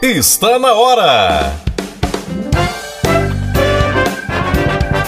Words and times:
Está 0.00 0.60
na 0.60 0.74
hora! 0.74 1.52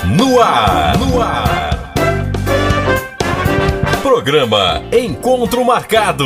No 0.05 0.41
ar, 0.41 0.99
no 0.99 1.23
ar! 1.23 1.95
Programa 4.03 4.83
Encontro 4.91 5.65
Marcado 5.65 6.25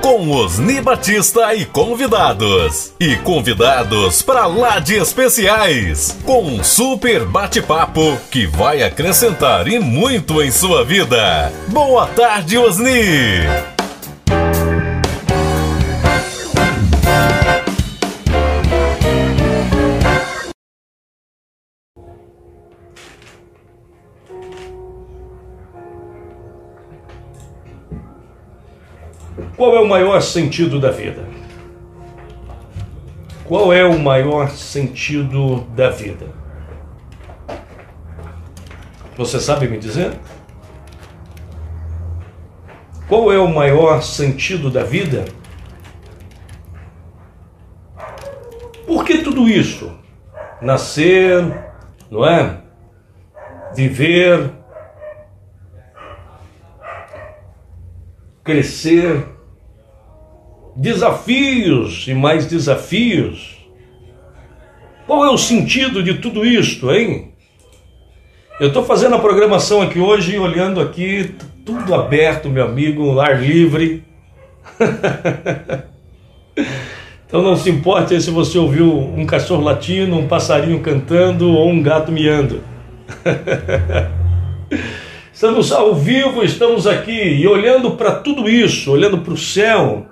com 0.00 0.28
Osni 0.32 0.80
Batista 0.80 1.54
e 1.54 1.64
convidados. 1.64 2.92
E 2.98 3.14
convidados 3.18 4.20
para 4.20 4.46
lá 4.46 4.80
de 4.80 4.96
especiais. 4.96 6.18
Com 6.24 6.42
um 6.42 6.64
super 6.64 7.24
bate-papo 7.24 8.18
que 8.32 8.46
vai 8.46 8.82
acrescentar 8.82 9.68
e 9.68 9.78
muito 9.78 10.42
em 10.42 10.50
sua 10.50 10.84
vida. 10.84 11.52
Boa 11.68 12.08
tarde, 12.08 12.58
Osni! 12.58 13.46
Qual 29.62 29.76
é 29.76 29.80
o 29.80 29.86
maior 29.86 30.20
sentido 30.20 30.80
da 30.80 30.90
vida? 30.90 31.24
Qual 33.44 33.72
é 33.72 33.84
o 33.84 33.96
maior 33.96 34.50
sentido 34.50 35.60
da 35.76 35.88
vida? 35.88 36.26
Você 39.16 39.38
sabe 39.38 39.68
me 39.68 39.78
dizer? 39.78 40.18
Qual 43.06 43.32
é 43.32 43.38
o 43.38 43.46
maior 43.46 44.02
sentido 44.02 44.68
da 44.68 44.82
vida? 44.82 45.26
Por 48.84 49.04
que 49.04 49.18
tudo 49.18 49.48
isso? 49.48 49.96
Nascer, 50.60 51.40
não 52.10 52.26
é? 52.26 52.62
Viver, 53.76 54.50
crescer, 58.42 59.24
desafios 60.76 62.06
e 62.08 62.14
mais 62.14 62.46
desafios. 62.46 63.56
Qual 65.06 65.24
é 65.24 65.30
o 65.30 65.38
sentido 65.38 66.02
de 66.02 66.14
tudo 66.14 66.44
isto, 66.44 66.92
hein? 66.92 67.32
Eu 68.60 68.68
estou 68.68 68.84
fazendo 68.84 69.16
a 69.16 69.18
programação 69.18 69.82
aqui 69.82 69.98
hoje, 69.98 70.38
olhando 70.38 70.80
aqui, 70.80 71.34
tudo 71.64 71.94
aberto, 71.94 72.48
meu 72.48 72.64
amigo, 72.64 73.18
ar 73.18 73.42
livre. 73.42 74.04
então 77.26 77.42
não 77.42 77.56
se 77.56 77.68
importe 77.70 78.20
se 78.20 78.30
você 78.30 78.58
ouviu 78.58 78.96
um 78.96 79.26
cachorro 79.26 79.62
latindo, 79.62 80.16
um 80.16 80.28
passarinho 80.28 80.80
cantando 80.80 81.50
ou 81.50 81.68
um 81.68 81.82
gato 81.82 82.12
miando. 82.12 82.62
Estamos 85.32 85.72
ao 85.72 85.94
vivo, 85.94 86.44
estamos 86.44 86.86
aqui 86.86 87.10
e 87.10 87.48
olhando 87.48 87.92
para 87.92 88.12
tudo 88.12 88.48
isso, 88.48 88.92
olhando 88.92 89.18
para 89.18 89.32
o 89.32 89.36
céu, 89.36 90.06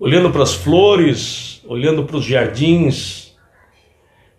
olhando 0.00 0.30
para 0.30 0.42
as 0.42 0.54
flores, 0.54 1.62
olhando 1.66 2.04
para 2.04 2.16
os 2.16 2.24
jardins, 2.24 3.36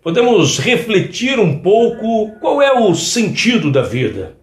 podemos 0.02 0.58
refletir 0.58 1.38
um 1.38 1.60
pouco 1.60 2.38
qual 2.40 2.62
é 2.62 2.72
o 2.72 2.94
sentido 2.94 3.70
da 3.70 3.82
vida. 3.82 4.36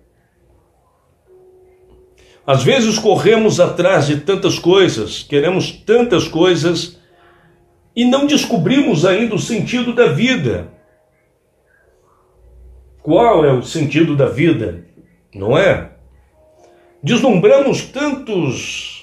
Às 2.45 2.63
vezes 2.63 2.97
corremos 2.97 3.59
atrás 3.59 4.07
de 4.07 4.21
tantas 4.21 4.57
coisas, 4.57 5.21
queremos 5.23 5.71
tantas 5.71 6.27
coisas 6.27 6.97
e 7.95 8.05
não 8.05 8.25
descobrimos 8.25 9.05
ainda 9.05 9.35
o 9.35 9.39
sentido 9.39 9.93
da 9.93 10.07
vida. 10.07 10.71
Qual 13.01 13.43
é 13.43 13.51
o 13.51 13.63
sentido 13.63 14.15
da 14.15 14.27
vida? 14.27 14.85
Não 15.33 15.57
é? 15.57 15.91
Deslumbramos 17.03 17.81
tantos 17.83 18.96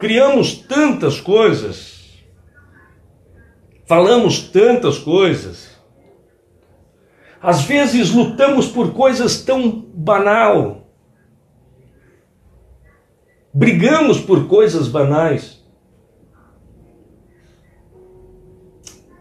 criamos 0.00 0.54
tantas 0.54 1.20
coisas, 1.20 2.18
falamos 3.84 4.40
tantas 4.48 4.96
coisas, 4.96 5.78
às 7.38 7.64
vezes 7.64 8.10
lutamos 8.10 8.66
por 8.66 8.94
coisas 8.94 9.42
tão 9.42 9.70
banal, 9.94 10.90
brigamos 13.52 14.18
por 14.18 14.48
coisas 14.48 14.88
banais, 14.88 15.62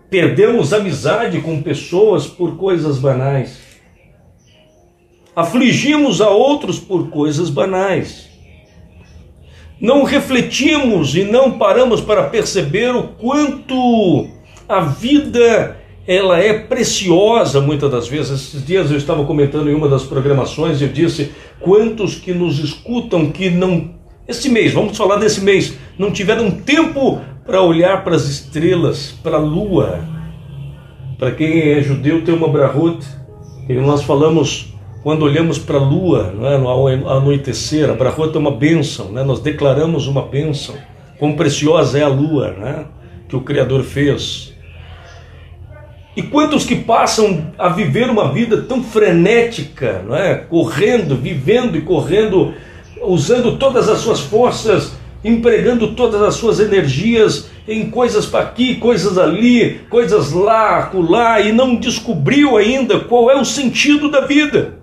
perdemos 0.09 0.71
amizade 0.71 1.41
com 1.41 1.61
pessoas 1.61 2.25
por 2.25 2.55
coisas 2.55 2.97
banais, 2.97 3.59
afligimos 5.35 6.21
a 6.21 6.29
outros 6.29 6.79
por 6.79 7.09
coisas 7.09 7.49
banais 7.49 8.28
não 9.79 10.03
refletimos 10.03 11.15
e 11.15 11.23
não 11.23 11.57
paramos 11.57 12.01
para 12.01 12.23
perceber 12.23 12.95
o 12.95 13.03
quanto 13.03 14.27
a 14.67 14.81
vida 14.81 15.77
ela 16.07 16.39
é 16.39 16.53
preciosa 16.53 17.61
muitas 17.61 17.89
das 17.91 18.07
vezes. 18.07 18.31
Esses 18.31 18.65
dias 18.65 18.91
eu 18.91 18.97
estava 18.97 19.23
comentando 19.25 19.69
em 19.69 19.75
uma 19.75 19.87
das 19.87 20.03
programações 20.03 20.81
e 20.81 20.87
disse 20.87 21.31
quantos 21.59 22.15
que 22.15 22.33
nos 22.33 22.59
escutam 22.59 23.31
que 23.31 23.49
não 23.49 23.97
esse 24.27 24.47
mês, 24.47 24.71
vamos 24.73 24.95
falar 24.95 25.15
desse 25.15 25.41
mês, 25.41 25.75
não 25.97 26.11
tiveram 26.11 26.51
tempo 26.51 27.19
para 27.43 27.63
olhar 27.63 28.03
para 28.03 28.15
as 28.15 28.25
estrelas, 28.25 29.11
para 29.23 29.37
a 29.37 29.39
lua. 29.39 30.01
Para 31.17 31.31
quem 31.31 31.71
é 31.71 31.81
judeu 31.81 32.23
tem 32.23 32.35
uma 32.35 32.47
brahut, 32.47 33.03
e 33.67 33.73
nós 33.73 34.03
falamos 34.03 34.68
quando 35.01 35.23
olhamos 35.23 35.57
para 35.57 35.77
a 35.77 35.81
lua, 35.81 36.33
é, 36.41 36.57
no 36.57 37.09
anoitecer, 37.09 37.89
a 37.89 37.93
Brahota 37.93 38.37
é 38.37 38.39
uma 38.39 38.51
bênção, 38.51 39.11
né? 39.11 39.23
nós 39.23 39.39
declaramos 39.39 40.07
uma 40.07 40.23
bênção. 40.23 40.75
Quão 41.17 41.33
preciosa 41.33 41.99
é 41.99 42.03
a 42.03 42.07
lua 42.07 42.51
né? 42.51 42.85
que 43.27 43.35
o 43.35 43.41
Criador 43.41 43.83
fez. 43.83 44.53
E 46.17 46.21
quantos 46.23 46.65
que 46.65 46.75
passam 46.75 47.53
a 47.57 47.69
viver 47.69 48.09
uma 48.09 48.33
vida 48.33 48.63
tão 48.63 48.83
frenética, 48.83 50.03
não 50.05 50.15
é? 50.15 50.35
correndo, 50.35 51.15
vivendo 51.15 51.77
e 51.77 51.81
correndo, 51.81 52.53
usando 53.01 53.57
todas 53.57 53.87
as 53.87 53.99
suas 53.99 54.19
forças, 54.19 54.97
empregando 55.23 55.93
todas 55.95 56.21
as 56.21 56.35
suas 56.35 56.59
energias 56.59 57.49
em 57.65 57.89
coisas 57.89 58.25
para 58.25 58.41
aqui, 58.41 58.75
coisas 58.75 59.17
ali, 59.17 59.79
coisas 59.89 60.33
lá, 60.33 60.79
acolá, 60.79 61.39
e 61.39 61.53
não 61.53 61.75
descobriu 61.75 62.57
ainda 62.57 62.99
qual 62.99 63.31
é 63.31 63.39
o 63.39 63.45
sentido 63.45 64.09
da 64.09 64.21
vida. 64.21 64.78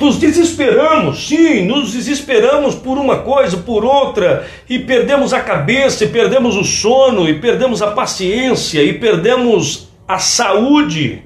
Nos 0.00 0.18
desesperamos, 0.18 1.26
sim, 1.26 1.66
nos 1.66 1.92
desesperamos 1.92 2.74
por 2.74 2.96
uma 2.96 3.18
coisa, 3.18 3.58
por 3.58 3.84
outra, 3.84 4.46
e 4.68 4.78
perdemos 4.78 5.32
a 5.32 5.40
cabeça, 5.40 6.04
e 6.04 6.08
perdemos 6.08 6.56
o 6.56 6.64
sono, 6.64 7.28
e 7.28 7.38
perdemos 7.38 7.82
a 7.82 7.90
paciência, 7.90 8.82
e 8.82 8.98
perdemos 8.98 9.88
a 10.08 10.18
saúde. 10.18 11.22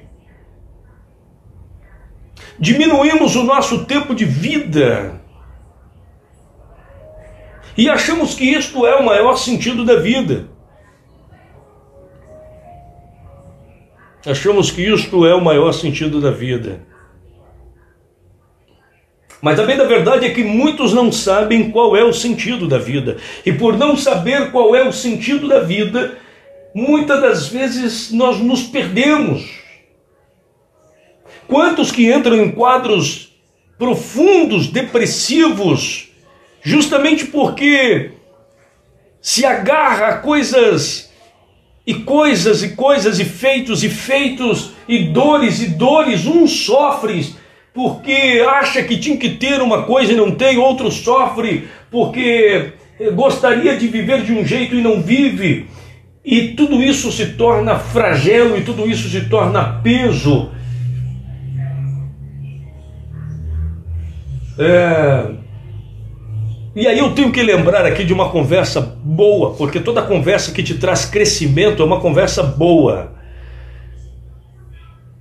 Diminuímos 2.59 3.35
o 3.35 3.43
nosso 3.43 3.85
tempo 3.85 4.13
de 4.13 4.25
vida. 4.25 5.21
E 7.77 7.87
achamos 7.89 8.33
que 8.33 8.45
isto 8.45 8.85
é 8.85 8.95
o 8.95 9.05
maior 9.05 9.37
sentido 9.37 9.85
da 9.85 9.95
vida. 9.97 10.49
Achamos 14.25 14.71
que 14.71 14.81
isto 14.81 15.25
é 15.25 15.35
o 15.35 15.43
maior 15.43 15.71
sentido 15.71 16.19
da 16.19 16.31
vida. 16.31 16.86
Mas 19.41 19.59
a 19.59 19.63
bem 19.63 19.77
da 19.77 19.83
verdade 19.83 20.25
é 20.25 20.29
que 20.29 20.43
muitos 20.43 20.93
não 20.93 21.11
sabem 21.11 21.69
qual 21.69 21.95
é 21.95 22.03
o 22.03 22.13
sentido 22.13 22.67
da 22.67 22.77
vida. 22.77 23.17
E 23.45 23.51
por 23.51 23.77
não 23.77 23.95
saber 23.95 24.51
qual 24.51 24.75
é 24.75 24.87
o 24.87 24.91
sentido 24.91 25.47
da 25.47 25.59
vida, 25.59 26.17
muitas 26.73 27.21
das 27.21 27.47
vezes 27.47 28.11
nós 28.11 28.39
nos 28.39 28.63
perdemos. 28.63 29.47
Quantos 31.47 31.91
que 31.91 32.11
entram 32.11 32.35
em 32.35 32.51
quadros 32.51 33.33
profundos, 33.77 34.67
depressivos, 34.67 36.09
justamente 36.63 37.25
porque 37.25 38.11
se 39.21 39.45
agarra 39.45 40.07
a 40.07 40.17
coisas 40.17 41.11
e 41.85 41.93
coisas 41.93 42.63
e 42.63 42.69
coisas 42.69 43.19
e 43.19 43.23
feitos 43.23 43.83
e 43.83 43.89
feitos 43.89 44.71
e 44.87 45.05
dores 45.05 45.61
e 45.61 45.67
dores, 45.67 46.25
uns 46.25 46.65
sofrem 46.65 47.23
porque 47.77 48.43
acha 48.49 48.81
que 48.81 48.97
tinha 48.97 49.15
que 49.15 49.29
ter 49.29 49.61
uma 49.61 49.83
coisa 49.83 50.11
e 50.11 50.15
não 50.15 50.31
tem, 50.31 50.57
outro 50.57 50.89
sofre 50.89 51.67
porque 51.91 52.73
gostaria 53.13 53.77
de 53.77 53.87
viver 53.87 54.23
de 54.23 54.33
um 54.33 54.43
jeito 54.43 54.73
e 54.73 54.81
não 54.81 54.99
vive. 54.99 55.67
E 56.25 56.55
tudo 56.55 56.81
isso 56.81 57.11
se 57.11 57.33
torna 57.33 57.77
fragelo 57.77 58.57
e 58.57 58.63
tudo 58.63 58.89
isso 58.89 59.07
se 59.07 59.29
torna 59.29 59.79
peso. 59.83 60.49
É... 64.57 65.27
E 66.75 66.87
aí 66.87 66.97
eu 66.97 67.11
tenho 67.11 67.31
que 67.31 67.43
lembrar 67.43 67.85
aqui 67.85 68.03
de 68.03 68.11
uma 68.11 68.29
conversa 68.29 68.81
boa, 68.81 69.53
porque 69.53 69.79
toda 69.79 70.01
conversa 70.01 70.51
que 70.51 70.63
te 70.63 70.73
traz 70.73 71.05
crescimento 71.05 71.83
é 71.83 71.85
uma 71.85 71.99
conversa 71.99 72.41
boa. 72.41 73.16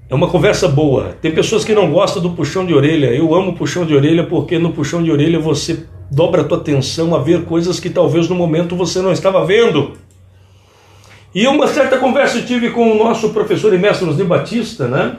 É 0.08 0.14
uma 0.14 0.28
conversa 0.28 0.68
boa. 0.68 1.16
Tem 1.20 1.32
pessoas 1.32 1.64
que 1.64 1.74
não 1.74 1.90
gostam 1.90 2.22
do 2.22 2.30
puxão 2.30 2.64
de 2.64 2.72
orelha. 2.72 3.06
Eu 3.06 3.34
amo 3.34 3.54
puxão 3.54 3.84
de 3.84 3.94
orelha 3.94 4.24
porque 4.24 4.56
no 4.56 4.72
puxão 4.72 5.02
de 5.02 5.10
orelha 5.10 5.40
você 5.40 5.84
dobra 6.10 6.42
a 6.42 6.44
tua 6.44 6.58
atenção 6.58 7.14
a 7.14 7.18
ver 7.18 7.44
coisas 7.44 7.80
que 7.80 7.90
talvez 7.90 8.28
no 8.28 8.36
momento 8.36 8.76
você 8.76 9.00
não 9.02 9.10
estava 9.10 9.44
vendo. 9.44 9.94
E 11.34 11.46
uma 11.48 11.66
certa 11.66 11.98
conversa 11.98 12.38
eu 12.38 12.46
tive 12.46 12.70
com 12.70 12.92
o 12.92 12.96
nosso 12.96 13.30
professor 13.30 13.74
e 13.74 13.78
mestre 13.78 14.08
Osni 14.08 14.22
Batista, 14.22 14.86
né? 14.86 15.16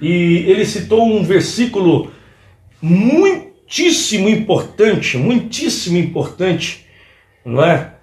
E 0.00 0.44
ele 0.46 0.64
citou 0.64 1.04
um 1.04 1.24
versículo 1.24 2.12
muitíssimo 2.80 4.28
importante, 4.28 5.18
muitíssimo 5.18 5.98
importante, 5.98 6.86
não 7.44 7.64
é? 7.64 7.94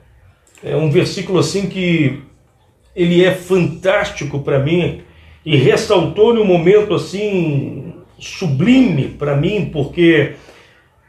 É 0.62 0.76
um 0.76 0.92
versículo 0.92 1.40
assim 1.40 1.68
que 1.68 2.22
ele 2.94 3.24
é 3.24 3.32
fantástico 3.32 4.40
para 4.40 4.60
mim 4.60 5.02
e 5.46 5.58
ressaltou 5.58 6.34
num 6.34 6.46
momento 6.46 6.94
assim 6.94 7.94
sublime 8.20 9.10
para 9.10 9.36
mim, 9.36 9.70
porque 9.72 10.34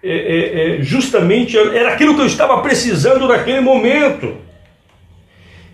é, 0.02 0.10
é, 0.10 0.78
é, 0.78 0.82
justamente 0.82 1.56
era 1.56 1.92
aquilo 1.92 2.14
que 2.14 2.20
eu 2.20 2.26
estava 2.26 2.60
precisando 2.60 3.28
naquele 3.28 3.60
momento. 3.60 4.34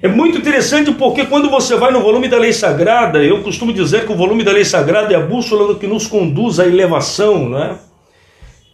É 0.03 0.09
muito 0.09 0.39
interessante 0.39 0.93
porque 0.93 1.27
quando 1.27 1.51
você 1.51 1.77
vai 1.77 1.91
no 1.91 2.01
volume 2.01 2.29
da 2.29 2.39
lei 2.39 2.53
sagrada, 2.53 3.23
eu 3.23 3.43
costumo 3.43 3.73
dizer 3.73 4.07
que 4.07 4.13
o 4.13 4.17
volume 4.17 4.43
da 4.43 4.53
lei 4.53 4.65
sagrada 4.65 5.13
é 5.13 5.17
a 5.17 5.21
bússola 5.21 5.75
que 5.75 5.87
nos 5.87 6.07
conduz 6.07 6.59
à 6.59 6.67
elevação, 6.67 7.49
né? 7.49 7.77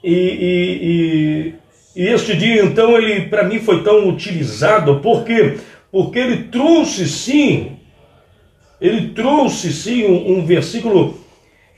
E, 0.04 0.14
e, 0.14 1.54
e, 1.96 2.02
e 2.04 2.08
este 2.08 2.36
dia, 2.36 2.62
então, 2.62 2.96
ele 2.96 3.22
para 3.22 3.42
mim 3.42 3.58
foi 3.58 3.82
tão 3.82 4.08
utilizado, 4.08 5.00
porque 5.00 5.56
porque 5.90 6.18
ele 6.18 6.44
trouxe 6.44 7.08
sim 7.08 7.75
ele 8.80 9.08
trouxe 9.08 9.72
sim 9.72 10.04
um, 10.04 10.38
um 10.38 10.46
versículo 10.46 11.18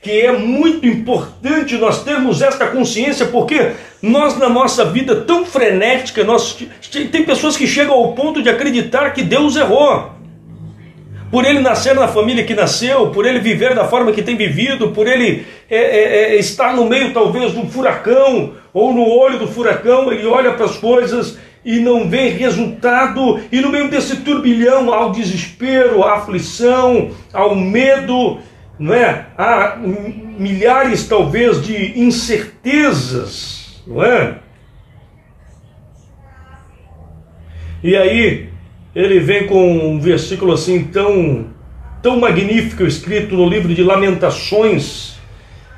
que 0.01 0.11
é 0.11 0.31
muito 0.31 0.87
importante 0.87 1.77
nós 1.77 2.03
termos 2.03 2.41
esta 2.41 2.67
consciência, 2.67 3.25
porque 3.25 3.71
nós 4.01 4.37
na 4.37 4.47
nossa 4.47 4.85
vida 4.85 5.13
tão 5.15 5.45
frenética, 5.45 6.23
nós, 6.23 6.57
tem 7.11 7.23
pessoas 7.23 7.57
que 7.57 7.67
chegam 7.67 7.93
ao 7.93 8.13
ponto 8.13 8.41
de 8.41 8.49
acreditar 8.49 9.11
que 9.11 9.21
Deus 9.21 9.57
errou. 9.57 10.11
Por 11.29 11.45
ele 11.45 11.59
nascer 11.59 11.93
na 11.93 12.07
família 12.07 12.43
que 12.43 12.55
nasceu, 12.55 13.09
por 13.09 13.25
ele 13.25 13.39
viver 13.39 13.75
da 13.75 13.85
forma 13.85 14.11
que 14.11 14.23
tem 14.23 14.35
vivido, 14.35 14.89
por 14.91 15.05
ele 15.05 15.45
é, 15.69 15.77
é, 15.77 16.33
é, 16.33 16.35
estar 16.37 16.75
no 16.75 16.85
meio 16.85 17.13
talvez 17.13 17.53
do 17.53 17.67
furacão, 17.67 18.53
ou 18.73 18.93
no 18.93 19.07
olho 19.07 19.37
do 19.37 19.47
furacão, 19.47 20.11
ele 20.11 20.25
olha 20.25 20.53
para 20.53 20.65
as 20.65 20.77
coisas 20.77 21.37
e 21.63 21.79
não 21.79 22.09
vê 22.09 22.29
resultado, 22.29 23.39
e 23.51 23.59
no 23.59 23.69
meio 23.69 23.89
desse 23.89 24.17
turbilhão 24.17 24.93
ao 24.93 25.11
desespero, 25.11 26.03
à 26.03 26.15
aflição, 26.15 27.11
ao 27.33 27.55
medo, 27.55 28.39
não 28.77 28.93
é? 28.93 29.25
Há 29.37 29.77
milhares 29.77 31.07
talvez 31.07 31.61
de 31.61 31.99
incertezas, 31.99 33.83
não 33.85 34.03
é? 34.03 34.37
E 37.83 37.95
aí 37.95 38.49
ele 38.95 39.19
vem 39.19 39.47
com 39.47 39.91
um 39.91 39.99
versículo 39.99 40.53
assim 40.53 40.85
tão 40.85 41.47
tão 42.01 42.19
magnífico 42.19 42.83
escrito 42.83 43.35
no 43.35 43.47
livro 43.47 43.73
de 43.73 43.83
Lamentações, 43.83 45.17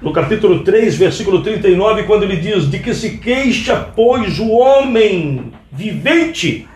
no 0.02 0.14
capítulo 0.14 0.64
3, 0.64 0.96
versículo 0.96 1.42
39, 1.42 2.04
quando 2.04 2.24
ele 2.24 2.38
diz: 2.38 2.70
De 2.70 2.80
que 2.80 2.94
se 2.94 3.18
queixa, 3.18 3.76
pois, 3.96 4.40
o 4.40 4.50
homem 4.50 5.52
vivente. 5.72 6.68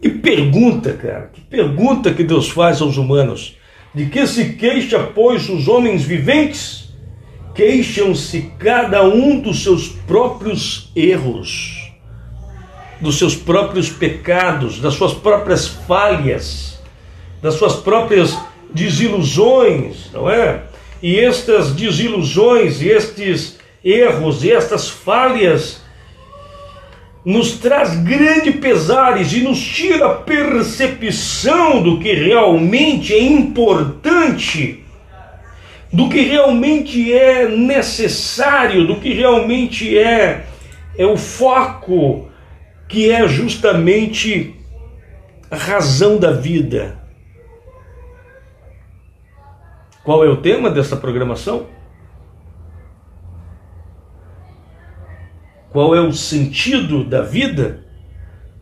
Que 0.00 0.08
pergunta, 0.08 0.94
cara, 0.94 1.30
que 1.32 1.40
pergunta 1.40 2.14
que 2.14 2.24
Deus 2.24 2.48
faz 2.48 2.80
aos 2.80 2.96
humanos. 2.96 3.56
De 3.94 4.06
que 4.06 4.26
se 4.26 4.52
queixa, 4.54 4.98
pois, 5.00 5.48
os 5.48 5.68
homens 5.68 6.02
viventes? 6.02 6.88
Queixam-se 7.54 8.52
cada 8.58 9.02
um 9.02 9.40
dos 9.40 9.62
seus 9.62 9.88
próprios 9.88 10.90
erros, 10.94 11.92
dos 13.00 13.18
seus 13.18 13.34
próprios 13.34 13.90
pecados, 13.90 14.78
das 14.80 14.94
suas 14.94 15.12
próprias 15.12 15.66
falhas, 15.66 16.80
das 17.42 17.54
suas 17.54 17.74
próprias 17.74 18.38
desilusões, 18.72 20.10
não 20.12 20.30
é? 20.30 20.62
E 21.02 21.18
estas 21.18 21.72
desilusões, 21.72 22.80
estes 22.80 23.58
erros, 23.82 24.44
estas 24.44 24.88
falhas 24.88 25.79
nos 27.24 27.58
traz 27.58 27.96
grande 27.96 28.52
pesares 28.52 29.32
e 29.32 29.40
nos 29.40 29.60
tira 29.60 30.06
a 30.06 30.14
percepção 30.14 31.82
do 31.82 31.98
que 31.98 32.12
realmente 32.14 33.12
é 33.12 33.22
importante, 33.22 34.84
do 35.92 36.08
que 36.08 36.22
realmente 36.22 37.12
é 37.12 37.48
necessário, 37.48 38.86
do 38.86 38.96
que 38.96 39.12
realmente 39.12 39.98
é, 39.98 40.46
é 40.96 41.04
o 41.04 41.16
foco, 41.16 42.28
que 42.88 43.10
é 43.10 43.28
justamente 43.28 44.54
a 45.50 45.56
razão 45.56 46.16
da 46.16 46.32
vida. 46.32 46.98
Qual 50.02 50.24
é 50.24 50.28
o 50.28 50.36
tema 50.36 50.70
dessa 50.70 50.96
programação? 50.96 51.66
Qual 55.70 55.94
é 55.94 56.00
o 56.00 56.12
sentido 56.12 57.04
da 57.04 57.22
vida? 57.22 57.84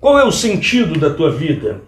Qual 0.00 0.18
é 0.18 0.24
o 0.24 0.32
sentido 0.32 0.98
da 0.98 1.10
tua 1.10 1.30
vida? 1.30 1.80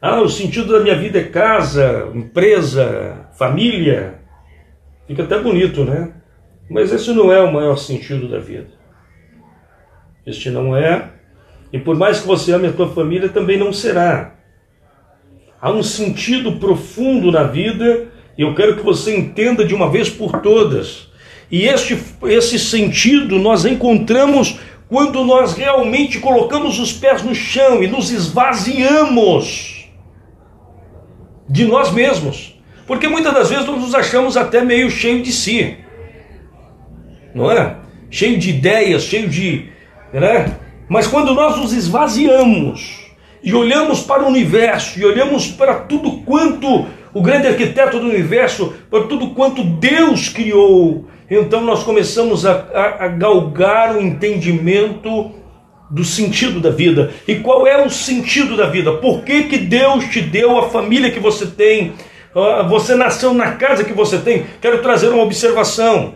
Ah, 0.00 0.20
o 0.20 0.28
sentido 0.28 0.72
da 0.72 0.80
minha 0.80 0.96
vida 0.96 1.18
é 1.18 1.24
casa, 1.24 2.10
empresa, 2.14 3.28
família. 3.38 4.20
Fica 5.06 5.22
até 5.22 5.38
bonito, 5.38 5.84
né? 5.84 6.12
Mas 6.68 6.92
esse 6.92 7.12
não 7.12 7.32
é 7.32 7.40
o 7.40 7.52
maior 7.52 7.76
sentido 7.76 8.28
da 8.28 8.38
vida. 8.38 8.70
Este 10.26 10.50
não 10.50 10.76
é. 10.76 11.12
E 11.72 11.78
por 11.78 11.96
mais 11.96 12.20
que 12.20 12.26
você 12.26 12.52
ame 12.52 12.68
a 12.68 12.72
tua 12.72 12.88
família, 12.90 13.28
também 13.28 13.56
não 13.56 13.72
será. 13.72 14.34
Há 15.60 15.70
um 15.70 15.82
sentido 15.82 16.56
profundo 16.56 17.30
na 17.32 17.44
vida 17.44 18.08
e 18.36 18.42
eu 18.42 18.54
quero 18.54 18.76
que 18.76 18.82
você 18.82 19.16
entenda 19.16 19.64
de 19.64 19.74
uma 19.74 19.88
vez 19.88 20.10
por 20.10 20.42
todas 20.42 21.11
e 21.52 21.68
este, 21.68 22.02
esse 22.24 22.58
sentido 22.58 23.38
nós 23.38 23.66
encontramos 23.66 24.58
quando 24.88 25.22
nós 25.22 25.52
realmente 25.52 26.18
colocamos 26.18 26.78
os 26.78 26.94
pés 26.94 27.22
no 27.22 27.34
chão 27.34 27.82
e 27.82 27.86
nos 27.86 28.10
esvaziamos 28.10 29.86
de 31.46 31.66
nós 31.66 31.92
mesmos. 31.92 32.58
Porque 32.86 33.06
muitas 33.06 33.34
das 33.34 33.50
vezes 33.50 33.66
nós 33.66 33.78
nos 33.78 33.94
achamos 33.94 34.34
até 34.34 34.64
meio 34.64 34.90
cheio 34.90 35.22
de 35.22 35.30
si. 35.30 35.76
Não 37.34 37.50
é? 37.50 37.76
Cheio 38.10 38.38
de 38.38 38.48
ideias, 38.48 39.02
cheio 39.02 39.28
de. 39.28 39.68
Né? 40.10 40.56
Mas 40.88 41.06
quando 41.06 41.34
nós 41.34 41.58
nos 41.58 41.74
esvaziamos 41.74 43.12
e 43.42 43.52
olhamos 43.52 44.00
para 44.00 44.22
o 44.22 44.28
universo 44.28 44.98
e 44.98 45.04
olhamos 45.04 45.48
para 45.48 45.74
tudo 45.74 46.22
quanto 46.22 46.86
o 47.12 47.20
grande 47.20 47.46
arquiteto 47.46 47.98
do 47.98 48.08
universo, 48.08 48.74
para 48.90 49.04
tudo 49.04 49.30
quanto 49.30 49.62
Deus 49.62 50.30
criou, 50.30 51.08
então 51.40 51.60
nós 51.62 51.82
começamos 51.82 52.44
a, 52.44 52.52
a, 52.74 53.04
a 53.04 53.08
galgar 53.08 53.96
o 53.96 54.00
entendimento 54.00 55.32
do 55.90 56.04
sentido 56.04 56.58
da 56.58 56.70
vida. 56.70 57.12
E 57.28 57.36
qual 57.36 57.66
é 57.66 57.84
o 57.84 57.90
sentido 57.90 58.56
da 58.56 58.66
vida? 58.66 58.92
Por 58.94 59.22
que, 59.22 59.44
que 59.44 59.58
Deus 59.58 60.06
te 60.06 60.20
deu 60.20 60.58
a 60.58 60.68
família 60.68 61.10
que 61.10 61.20
você 61.20 61.46
tem? 61.46 61.92
Ah, 62.34 62.62
você 62.62 62.94
nasceu 62.94 63.34
na 63.34 63.52
casa 63.52 63.84
que 63.84 63.92
você 63.92 64.18
tem? 64.18 64.46
Quero 64.60 64.80
trazer 64.80 65.08
uma 65.08 65.22
observação. 65.22 66.14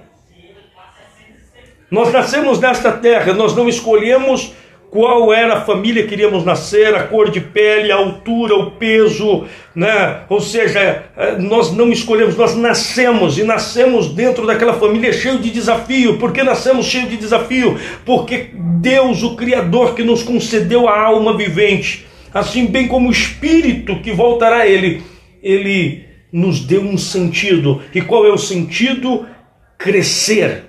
Nós 1.90 2.12
nascemos 2.12 2.58
nesta 2.58 2.90
terra, 2.90 3.32
nós 3.32 3.54
não 3.54 3.68
escolhemos 3.68 4.52
qual 4.96 5.30
era 5.30 5.58
a 5.58 5.60
família 5.60 6.04
que 6.04 6.08
queríamos 6.08 6.42
nascer, 6.42 6.94
a 6.94 7.02
cor 7.02 7.30
de 7.30 7.38
pele, 7.38 7.92
a 7.92 7.96
altura, 7.96 8.56
o 8.56 8.70
peso, 8.70 9.44
né? 9.74 10.22
Ou 10.26 10.40
seja, 10.40 11.04
eh, 11.14 11.36
nós 11.38 11.70
não 11.70 11.92
escolhemos, 11.92 12.34
nós 12.34 12.56
nascemos 12.56 13.36
e 13.36 13.44
nascemos 13.44 14.08
dentro 14.08 14.46
daquela 14.46 14.72
família 14.72 15.12
cheio 15.12 15.38
de 15.38 15.50
desafio. 15.50 16.16
Por 16.16 16.32
que 16.32 16.42
nascemos 16.42 16.86
cheio 16.86 17.10
de 17.10 17.18
desafio? 17.18 17.78
Porque 18.06 18.48
Deus, 18.80 19.22
o 19.22 19.36
Criador 19.36 19.94
que 19.94 20.02
nos 20.02 20.22
concedeu 20.22 20.88
a 20.88 20.98
alma 20.98 21.36
vivente, 21.36 22.06
assim 22.32 22.64
bem 22.64 22.88
como 22.88 23.10
o 23.10 23.12
espírito 23.12 24.00
que 24.00 24.12
voltará 24.12 24.60
a 24.60 24.66
ele, 24.66 25.02
ele 25.42 26.06
nos 26.32 26.60
deu 26.60 26.80
um 26.80 26.96
sentido. 26.96 27.82
E 27.94 28.00
qual 28.00 28.24
é 28.24 28.32
o 28.32 28.38
sentido? 28.38 29.26
Crescer. 29.76 30.64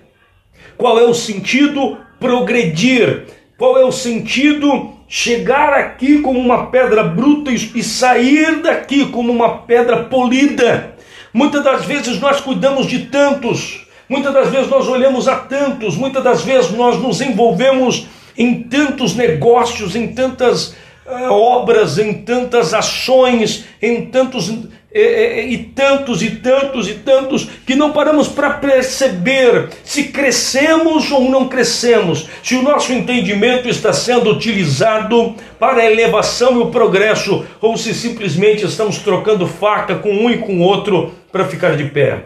Qual 0.75 1.00
é 1.00 1.05
o 1.05 1.13
sentido? 1.13 1.98
Progredir 2.19 3.37
qual 3.57 3.77
é 3.77 3.83
o 3.83 3.91
sentido? 3.91 4.93
Chegar 5.07 5.73
aqui 5.73 6.19
como 6.19 6.39
uma 6.39 6.67
pedra 6.67 7.03
bruta 7.03 7.49
e 7.51 7.83
sair 7.83 8.61
daqui 8.61 9.05
como 9.07 9.31
uma 9.31 9.59
pedra 9.59 10.03
polida. 10.03 10.95
Muitas 11.33 11.63
das 11.63 11.85
vezes 11.85 12.19
nós 12.19 12.41
cuidamos 12.41 12.87
de 12.87 13.05
tantos, 13.05 13.87
Muitas 14.09 14.33
das 14.33 14.49
vezes 14.49 14.69
nós 14.69 14.87
olhamos 14.87 15.27
a 15.27 15.35
tantos, 15.35 15.97
muitas 15.97 16.23
das 16.23 16.41
vezes 16.41 16.71
nós 16.71 16.97
nos 16.97 17.19
envolvemos 17.19 18.07
em 18.37 18.63
tantos 18.63 19.15
negócios, 19.15 19.97
em 19.97 20.13
tantas 20.13 20.69
uh, 21.05 21.29
obras, 21.29 21.97
em 21.97 22.13
tantas 22.13 22.73
ações, 22.73 23.65
em 23.81 24.05
tantos 24.05 24.49
e, 24.94 25.58
tantos 25.75 26.22
e 26.22 26.32
tantos 26.32 26.88
e 26.88 26.94
tantos 26.94 27.48
que 27.65 27.75
não 27.75 27.91
paramos 27.91 28.27
para 28.27 28.51
perceber 28.51 29.70
se 29.84 30.06
crescemos 30.06 31.12
ou 31.12 31.29
não 31.29 31.48
crescemos, 31.48 32.27
se 32.41 32.56
o 32.56 32.62
nosso 32.62 32.94
entendimento 32.94 33.67
está 33.67 33.91
sendo 33.91 34.32
utilizado 34.32 35.36
para 35.60 35.82
a 35.82 35.91
elevação 35.91 36.58
e 36.58 36.63
o 36.63 36.72
progresso 36.72 37.46
ou 37.62 37.77
se 37.77 37.94
simplesmente 37.94 38.65
estamos 38.65 39.00
trocando 39.00 39.46
faca 39.46 39.96
com 39.96 40.10
um 40.10 40.29
e 40.29 40.38
com 40.38 40.62
outro 40.62 41.13
para 41.32 41.46
ficar 41.46 41.75
de 41.75 41.86
pé. 41.86 42.25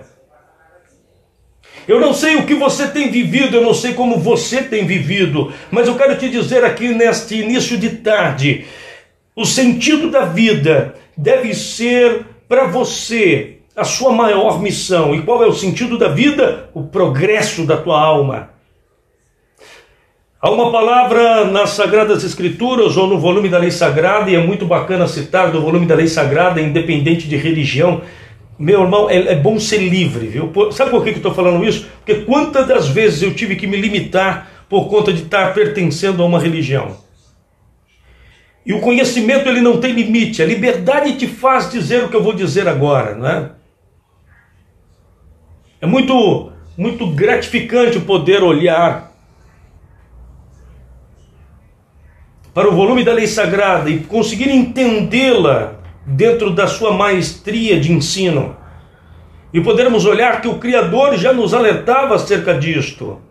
Eu 1.87 1.99
não 1.99 2.13
sei 2.13 2.35
o 2.35 2.45
que 2.45 2.53
você 2.53 2.87
tem 2.87 3.09
vivido, 3.09 3.57
eu 3.57 3.63
não 3.63 3.73
sei 3.73 3.93
como 3.93 4.17
você 4.17 4.61
tem 4.61 4.85
vivido, 4.85 5.51
mas 5.71 5.87
eu 5.87 5.95
quero 5.95 6.15
te 6.15 6.29
dizer 6.29 6.63
aqui 6.63 6.89
neste 6.89 7.35
início 7.35 7.75
de 7.75 7.89
tarde: 7.89 8.65
o 9.35 9.45
sentido 9.45 10.11
da 10.11 10.25
vida 10.25 10.93
deve 11.17 11.55
ser 11.55 12.30
para 12.51 12.67
você 12.67 13.59
a 13.73 13.85
sua 13.85 14.11
maior 14.11 14.61
missão. 14.61 15.15
E 15.15 15.21
qual 15.21 15.41
é 15.41 15.47
o 15.47 15.53
sentido 15.53 15.97
da 15.97 16.09
vida? 16.09 16.69
O 16.73 16.83
progresso 16.83 17.65
da 17.65 17.77
tua 17.77 17.97
alma. 17.97 18.49
Há 20.41 20.49
uma 20.49 20.69
palavra 20.69 21.45
nas 21.45 21.69
Sagradas 21.69 22.25
Escrituras 22.25 22.97
ou 22.97 23.07
no 23.07 23.17
volume 23.17 23.47
da 23.47 23.57
Lei 23.57 23.71
Sagrada, 23.71 24.29
e 24.29 24.35
é 24.35 24.45
muito 24.45 24.65
bacana 24.65 25.07
citar 25.07 25.49
do 25.49 25.61
volume 25.61 25.85
da 25.85 25.95
Lei 25.95 26.07
Sagrada, 26.07 26.59
independente 26.59 27.25
de 27.25 27.37
religião. 27.37 28.01
Meu 28.59 28.81
irmão, 28.81 29.09
é, 29.09 29.15
é 29.15 29.35
bom 29.35 29.57
ser 29.57 29.77
livre, 29.77 30.27
viu? 30.27 30.51
Sabe 30.73 30.91
por 30.91 31.05
que, 31.05 31.11
que 31.11 31.19
eu 31.19 31.29
estou 31.29 31.33
falando 31.33 31.63
isso? 31.63 31.87
Porque 32.03 32.25
quantas 32.25 32.67
das 32.67 32.89
vezes 32.89 33.21
eu 33.21 33.33
tive 33.33 33.55
que 33.55 33.65
me 33.65 33.77
limitar 33.77 34.65
por 34.67 34.89
conta 34.89 35.13
de 35.13 35.23
estar 35.23 35.53
pertencendo 35.53 36.21
a 36.21 36.25
uma 36.25 36.37
religião? 36.37 36.97
E 38.65 38.73
o 38.73 38.79
conhecimento 38.79 39.49
ele 39.49 39.61
não 39.61 39.79
tem 39.79 39.91
limite. 39.91 40.41
A 40.41 40.45
liberdade 40.45 41.17
te 41.17 41.27
faz 41.27 41.69
dizer 41.71 42.03
o 42.03 42.09
que 42.09 42.15
eu 42.15 42.23
vou 42.23 42.33
dizer 42.33 42.67
agora, 42.67 43.15
não 43.15 43.27
é? 43.27 43.51
É 45.81 45.85
muito 45.85 46.51
muito 46.77 47.05
gratificante 47.07 47.99
poder 47.99 48.41
olhar 48.41 49.11
para 52.53 52.69
o 52.69 52.75
volume 52.75 53.03
da 53.03 53.13
lei 53.13 53.27
sagrada 53.27 53.89
e 53.89 53.99
conseguir 53.99 54.49
entendê-la 54.49 55.75
dentro 56.05 56.51
da 56.51 56.65
sua 56.67 56.93
maestria 56.93 57.79
de 57.79 57.91
ensino. 57.91 58.55
E 59.53 59.59
podermos 59.61 60.05
olhar 60.05 60.41
que 60.41 60.47
o 60.47 60.59
Criador 60.59 61.17
já 61.17 61.33
nos 61.33 61.53
alertava 61.53 62.15
acerca 62.15 62.53
disto 62.53 63.21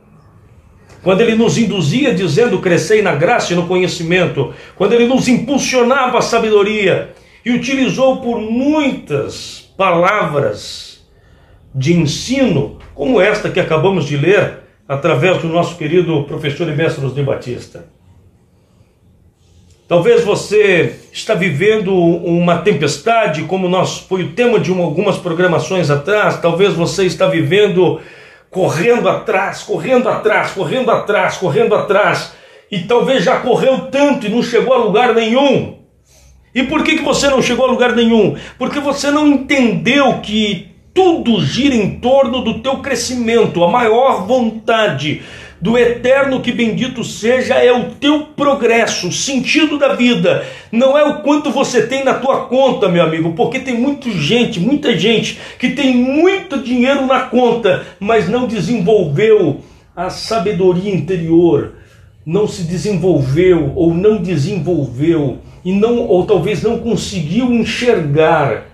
quando 1.02 1.20
ele 1.20 1.34
nos 1.34 1.56
induzia 1.56 2.14
dizendo 2.14 2.58
crescei 2.58 3.02
na 3.02 3.14
graça 3.14 3.52
e 3.52 3.56
no 3.56 3.66
conhecimento, 3.66 4.52
quando 4.76 4.92
ele 4.92 5.06
nos 5.06 5.28
impulsionava 5.28 6.18
a 6.18 6.22
sabedoria 6.22 7.10
e 7.44 7.50
utilizou 7.52 8.20
por 8.20 8.40
muitas 8.40 9.72
palavras 9.76 11.00
de 11.74 11.94
ensino, 11.94 12.78
como 12.94 13.20
esta 13.20 13.48
que 13.48 13.60
acabamos 13.60 14.04
de 14.04 14.16
ler 14.16 14.58
através 14.86 15.38
do 15.38 15.48
nosso 15.48 15.76
querido 15.76 16.24
professor 16.24 16.68
e 16.68 16.74
mestre 16.74 17.04
Osni 17.04 17.22
Batista. 17.22 17.86
Talvez 19.90 20.22
você 20.22 20.94
está 21.12 21.34
vivendo 21.34 21.92
uma 21.92 22.58
tempestade, 22.58 23.42
como 23.42 23.68
nós 23.68 23.98
foi 23.98 24.22
o 24.22 24.28
tema 24.28 24.60
de 24.60 24.70
uma, 24.70 24.84
algumas 24.84 25.16
programações 25.16 25.90
atrás. 25.90 26.40
Talvez 26.40 26.74
você 26.74 27.06
está 27.06 27.26
vivendo 27.26 28.00
correndo 28.50 29.08
atrás, 29.08 29.62
correndo 29.62 30.08
atrás, 30.08 30.50
correndo 30.50 30.90
atrás, 30.90 31.36
correndo 31.36 31.74
atrás, 31.74 32.32
e 32.70 32.80
talvez 32.80 33.24
já 33.24 33.40
correu 33.40 33.90
tanto 33.90 34.26
e 34.26 34.30
não 34.30 34.42
chegou 34.42 34.74
a 34.74 34.78
lugar 34.78 35.14
nenhum. 35.14 35.78
E 36.54 36.64
por 36.64 36.82
que, 36.82 36.98
que 36.98 37.04
você 37.04 37.28
não 37.28 37.40
chegou 37.40 37.66
a 37.66 37.70
lugar 37.70 37.94
nenhum? 37.94 38.36
Porque 38.58 38.80
você 38.80 39.10
não 39.10 39.26
entendeu 39.26 40.20
que 40.20 40.68
tudo 40.92 41.40
gira 41.40 41.74
em 41.74 42.00
torno 42.00 42.42
do 42.42 42.60
teu 42.60 42.78
crescimento, 42.78 43.62
a 43.62 43.68
maior 43.68 44.26
vontade 44.26 45.22
do 45.60 45.76
eterno 45.76 46.40
que 46.40 46.52
bendito 46.52 47.04
seja 47.04 47.54
é 47.54 47.70
o 47.70 47.90
teu 47.90 48.26
progresso, 48.26 49.08
o 49.08 49.12
sentido 49.12 49.78
da 49.78 49.94
vida. 49.94 50.44
Não 50.72 50.96
é 50.96 51.04
o 51.04 51.22
quanto 51.22 51.50
você 51.50 51.86
tem 51.86 52.02
na 52.02 52.14
tua 52.14 52.46
conta, 52.46 52.88
meu 52.88 53.02
amigo, 53.02 53.34
porque 53.34 53.60
tem 53.60 53.78
muita 53.78 54.10
gente, 54.10 54.58
muita 54.58 54.98
gente 54.98 55.38
que 55.58 55.70
tem 55.70 55.94
muito 55.94 56.62
dinheiro 56.62 57.06
na 57.06 57.20
conta, 57.20 57.86
mas 57.98 58.28
não 58.28 58.46
desenvolveu 58.46 59.60
a 59.94 60.08
sabedoria 60.08 60.94
interior, 60.94 61.74
não 62.24 62.48
se 62.48 62.62
desenvolveu 62.62 63.72
ou 63.74 63.92
não 63.92 64.22
desenvolveu 64.22 65.38
e 65.62 65.72
não 65.72 66.06
ou 66.06 66.24
talvez 66.24 66.62
não 66.62 66.78
conseguiu 66.78 67.52
enxergar 67.52 68.66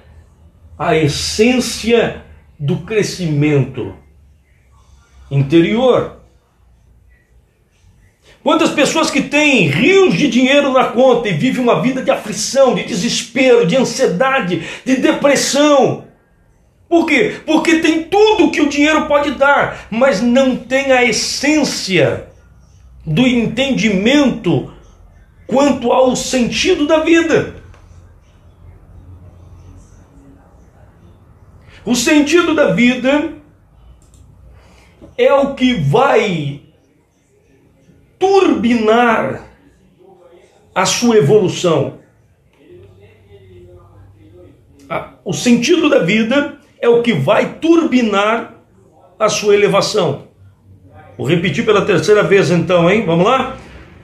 a 0.78 0.97
essência 0.97 2.23
do 2.59 2.76
crescimento 2.78 3.93
interior. 5.31 6.16
Quantas 8.47 8.71
pessoas 8.71 9.11
que 9.11 9.23
têm 9.23 9.67
rios 9.67 10.15
de 10.15 10.29
dinheiro 10.29 10.73
na 10.73 10.85
conta 10.85 11.29
e 11.29 11.33
vivem 11.33 11.61
uma 11.61 11.83
vida 11.83 12.00
de 12.00 12.12
aflição, 12.12 12.76
de 12.76 12.85
desespero, 12.85 13.67
de 13.67 13.75
ansiedade, 13.75 14.65
de 14.85 14.99
depressão. 14.99 16.05
Por 16.88 17.07
quê? 17.07 17.41
Porque 17.45 17.81
tem 17.81 18.05
tudo 18.05 18.53
que 18.53 18.61
o 18.61 18.69
dinheiro 18.69 19.09
pode 19.09 19.33
dar, 19.33 19.88
mas 19.91 20.23
não 20.23 20.55
tem 20.55 20.93
a 20.93 21.03
essência 21.03 22.29
do 23.05 23.26
entendimento 23.26 24.73
quanto 25.49 25.91
ao 25.91 26.15
sentido 26.15 26.87
da 26.87 27.00
vida. 27.00 27.57
O 31.85 31.97
sentido 31.97 32.55
da 32.55 32.73
vida 32.73 33.33
é 35.19 35.35
o 35.35 35.57
que 35.57 35.75
vai 35.75 36.66
turbinar 38.19 39.45
a 40.75 40.85
sua 40.85 41.17
evolução. 41.17 41.99
O 45.25 45.33
sentido 45.33 45.89
da 45.89 46.01
vida 46.01 46.59
é 46.81 46.89
o 46.89 47.03
que 47.03 47.13
vai 47.13 47.55
turbinar 47.55 48.55
a 49.19 49.29
sua 49.29 49.55
elevação. 49.55 50.29
Vou 51.19 51.27
repetir 51.27 51.65
pela 51.65 51.85
terceira 51.85 52.23
vez 52.23 52.51
então, 52.51 52.91
hein? 52.91 53.05
Vamos 53.07 53.27
lá? 53.27 53.57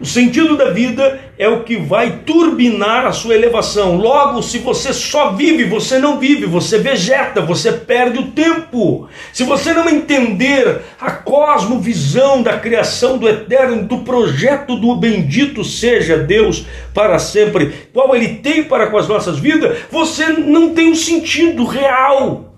O 0.02 0.04
sentido 0.04 0.56
da 0.56 0.71
vida 0.71 1.21
é 1.38 1.49
o 1.49 1.62
que 1.62 1.76
vai 1.76 2.23
turbinar 2.26 3.06
a 3.06 3.12
sua 3.12 3.37
elevação. 3.37 3.97
Logo, 3.97 4.42
se 4.42 4.59
você 4.59 4.92
só 4.92 5.30
vive, 5.30 5.62
você 5.62 5.97
não 5.97 6.18
vive, 6.18 6.44
você 6.44 6.76
vegeta, 6.76 7.40
você 7.40 7.71
perde 7.71 8.18
o 8.18 8.32
tempo. 8.32 9.09
Se 9.32 9.44
você 9.44 9.73
não 9.73 9.88
entender 9.88 10.80
a 11.00 11.12
cosmovisão 11.12 12.42
da 12.42 12.59
criação 12.59 13.16
do 13.16 13.28
eterno, 13.28 13.85
do 13.85 13.99
projeto 13.99 14.75
do 14.75 14.97
bendito 14.97 15.62
seja 15.62 16.18
Deus 16.18 16.66
para 16.92 17.21
sempre, 17.21 17.73
qual 17.92 18.12
ele 18.16 18.38
tem 18.38 18.64
para 18.64 18.88
com 18.88 18.99
as 18.99 19.06
nossas 19.06 19.38
vidas, 19.38 19.78
você 19.88 20.26
não 20.30 20.75
tem 20.75 20.90
um 20.90 20.97
sentido 20.97 21.64
real. 21.64 22.56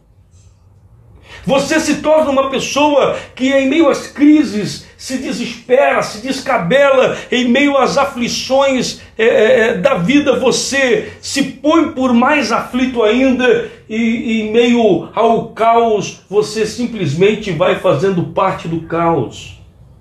Você 1.44 1.78
se 1.78 1.96
torna 1.96 2.30
uma 2.30 2.48
pessoa 2.48 3.18
que, 3.34 3.52
em 3.52 3.68
meio 3.68 3.90
às 3.90 4.06
crises, 4.06 4.83
se 4.96 5.18
desespera, 5.18 6.02
se 6.02 6.22
descabela, 6.22 7.16
em 7.30 7.48
meio 7.48 7.76
às 7.76 7.98
aflições 7.98 9.00
é, 9.18 9.24
é, 9.24 9.60
é 9.60 9.74
da 9.74 9.94
vida, 9.94 10.38
você 10.38 11.12
se 11.20 11.42
põe 11.42 11.92
por 11.92 12.12
mais 12.12 12.52
aflito 12.52 13.02
ainda, 13.02 13.70
e 13.88 14.40
em 14.40 14.52
meio 14.52 15.08
ao 15.14 15.48
caos, 15.48 16.22
você 16.28 16.66
simplesmente 16.66 17.50
vai 17.50 17.76
fazendo 17.76 18.24
parte 18.24 18.68
do 18.68 18.82
caos 18.82 19.60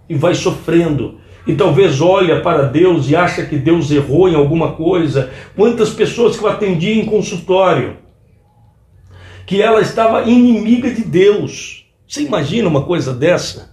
e 0.10 0.16
vai 0.16 0.36
sofrendo 0.36 1.22
e 1.46 1.56
talvez 1.56 2.00
olha 2.00 2.40
para 2.40 2.64
Deus 2.64 3.10
e 3.10 3.16
acha 3.18 3.46
que 3.46 3.58
Deus 3.58 3.92
errou 3.92 4.30
em 4.30 4.36
alguma 4.36 4.72
coisa. 4.74 5.30
Quantas 5.58 5.90
pessoas 5.90 6.38
que 6.38 6.44
eu 6.44 6.50
atendi 6.50 6.94
em 6.94 7.06
consultório 7.06 7.98
que 9.46 9.62
ela 9.62 9.82
estava 9.82 10.24
inimiga 10.24 10.90
de 10.90 11.04
Deus. 11.04 11.86
Você 12.08 12.22
imagina 12.22 12.68
uma 12.68 12.84
coisa 12.84 13.14
dessa? 13.14 13.73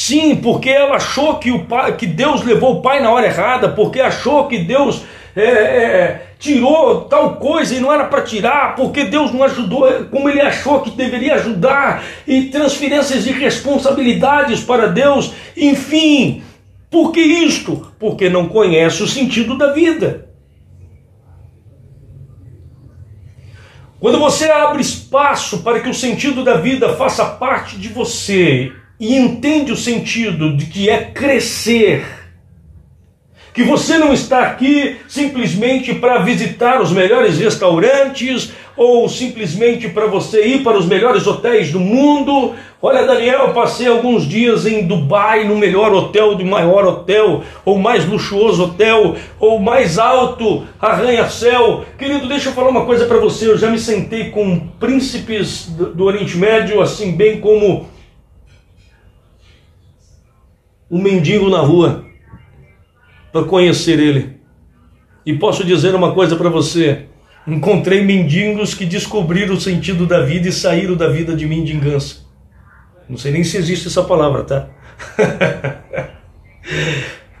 Sim, 0.00 0.36
porque 0.36 0.70
ela 0.70 0.94
achou 0.94 1.40
que, 1.40 1.50
o 1.50 1.64
pai, 1.64 1.96
que 1.96 2.06
Deus 2.06 2.44
levou 2.44 2.76
o 2.76 2.80
pai 2.80 3.02
na 3.02 3.10
hora 3.10 3.26
errada, 3.26 3.70
porque 3.70 3.98
achou 3.98 4.46
que 4.46 4.58
Deus 4.58 5.02
é, 5.34 5.42
é, 5.42 6.26
tirou 6.38 7.00
tal 7.06 7.34
coisa 7.34 7.74
e 7.74 7.80
não 7.80 7.92
era 7.92 8.04
para 8.04 8.22
tirar, 8.22 8.76
porque 8.76 9.02
Deus 9.02 9.32
não 9.32 9.42
ajudou 9.42 9.88
como 10.04 10.28
ele 10.28 10.40
achou 10.40 10.82
que 10.82 10.92
deveria 10.92 11.34
ajudar, 11.34 12.04
e 12.28 12.42
transferências 12.42 13.24
de 13.24 13.32
responsabilidades 13.32 14.60
para 14.60 14.86
Deus, 14.86 15.32
enfim. 15.56 16.44
Por 16.88 17.10
que 17.10 17.20
isto? 17.20 17.92
Porque 17.98 18.30
não 18.30 18.46
conhece 18.48 19.02
o 19.02 19.08
sentido 19.08 19.58
da 19.58 19.72
vida. 19.72 20.28
Quando 23.98 24.20
você 24.20 24.48
abre 24.48 24.80
espaço 24.80 25.58
para 25.64 25.80
que 25.80 25.88
o 25.88 25.94
sentido 25.94 26.44
da 26.44 26.56
vida 26.56 26.94
faça 26.94 27.24
parte 27.24 27.76
de 27.76 27.88
você 27.88 28.72
e 29.00 29.16
entende 29.16 29.72
o 29.72 29.76
sentido 29.76 30.56
de 30.56 30.66
que 30.66 30.90
é 30.90 31.04
crescer, 31.04 32.04
que 33.54 33.62
você 33.62 33.98
não 33.98 34.12
está 34.12 34.42
aqui 34.42 34.96
simplesmente 35.08 35.94
para 35.94 36.18
visitar 36.18 36.80
os 36.80 36.92
melhores 36.92 37.38
restaurantes 37.38 38.52
ou 38.76 39.08
simplesmente 39.08 39.88
para 39.88 40.06
você 40.06 40.46
ir 40.46 40.62
para 40.62 40.78
os 40.78 40.86
melhores 40.86 41.26
hotéis 41.26 41.72
do 41.72 41.80
mundo. 41.80 42.54
Olha, 42.80 43.04
Daniel, 43.04 43.52
passei 43.52 43.88
alguns 43.88 44.28
dias 44.28 44.64
em 44.64 44.86
Dubai, 44.86 45.42
no 45.42 45.56
melhor 45.56 45.92
hotel, 45.92 46.36
de 46.36 46.44
maior 46.44 46.86
hotel, 46.86 47.42
ou 47.64 47.76
mais 47.76 48.06
luxuoso 48.06 48.62
hotel, 48.62 49.16
ou 49.40 49.58
mais 49.58 49.98
alto 49.98 50.64
arranha-céu. 50.80 51.84
Querido, 51.98 52.28
deixa 52.28 52.50
eu 52.50 52.52
falar 52.52 52.68
uma 52.68 52.84
coisa 52.84 53.06
para 53.06 53.18
você. 53.18 53.48
Eu 53.48 53.58
já 53.58 53.68
me 53.68 53.80
sentei 53.80 54.30
com 54.30 54.60
príncipes 54.78 55.66
do 55.66 56.04
Oriente 56.04 56.36
Médio, 56.36 56.80
assim 56.80 57.10
bem 57.10 57.40
como 57.40 57.88
um 60.90 61.00
mendigo 61.00 61.48
na 61.48 61.60
rua 61.60 62.04
para 63.32 63.44
conhecer 63.44 63.98
ele. 63.98 64.38
E 65.24 65.34
posso 65.34 65.64
dizer 65.64 65.94
uma 65.94 66.12
coisa 66.14 66.36
para 66.36 66.48
você: 66.48 67.06
encontrei 67.46 68.02
mendigos 68.02 68.74
que 68.74 68.86
descobriram 68.86 69.54
o 69.54 69.60
sentido 69.60 70.06
da 70.06 70.20
vida 70.20 70.48
e 70.48 70.52
saíram 70.52 70.96
da 70.96 71.08
vida 71.08 71.36
de 71.36 71.46
mendigança. 71.46 72.26
Não 73.08 73.16
sei 73.16 73.32
nem 73.32 73.44
se 73.44 73.56
existe 73.56 73.88
essa 73.88 74.02
palavra, 74.02 74.44
tá? 74.44 74.68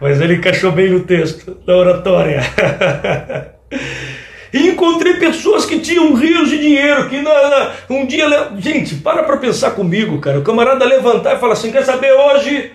Mas 0.00 0.20
ele 0.20 0.34
encaixou 0.34 0.70
bem 0.70 0.90
no 0.90 1.00
texto, 1.00 1.56
na 1.66 1.74
oratória. 1.74 2.40
E 4.50 4.68
encontrei 4.68 5.14
pessoas 5.14 5.66
que 5.66 5.78
tinham 5.78 6.14
rios 6.14 6.48
de 6.48 6.58
dinheiro, 6.58 7.08
que 7.08 7.20
na, 7.20 7.50
na, 7.50 7.72
um 7.90 8.06
dia. 8.06 8.26
Gente, 8.58 8.94
para 8.94 9.22
para 9.22 9.36
pensar 9.36 9.72
comigo, 9.72 10.18
cara. 10.20 10.38
O 10.38 10.42
camarada 10.42 10.86
levantar 10.86 11.36
e 11.36 11.38
falar 11.38 11.52
assim: 11.52 11.70
quer 11.70 11.84
saber 11.84 12.12
hoje? 12.12 12.72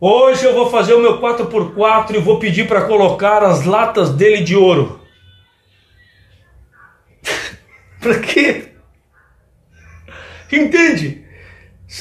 Hoje 0.00 0.44
eu 0.44 0.54
vou 0.54 0.70
fazer 0.70 0.94
o 0.94 1.00
meu 1.00 1.20
4x4 1.20 2.14
e 2.14 2.18
vou 2.18 2.38
pedir 2.38 2.68
para 2.68 2.86
colocar 2.86 3.42
as 3.42 3.64
latas 3.64 4.14
dele 4.14 4.44
de 4.44 4.54
ouro. 4.54 5.00
para 8.00 8.20
quê? 8.20 8.68
Entende? 10.52 11.26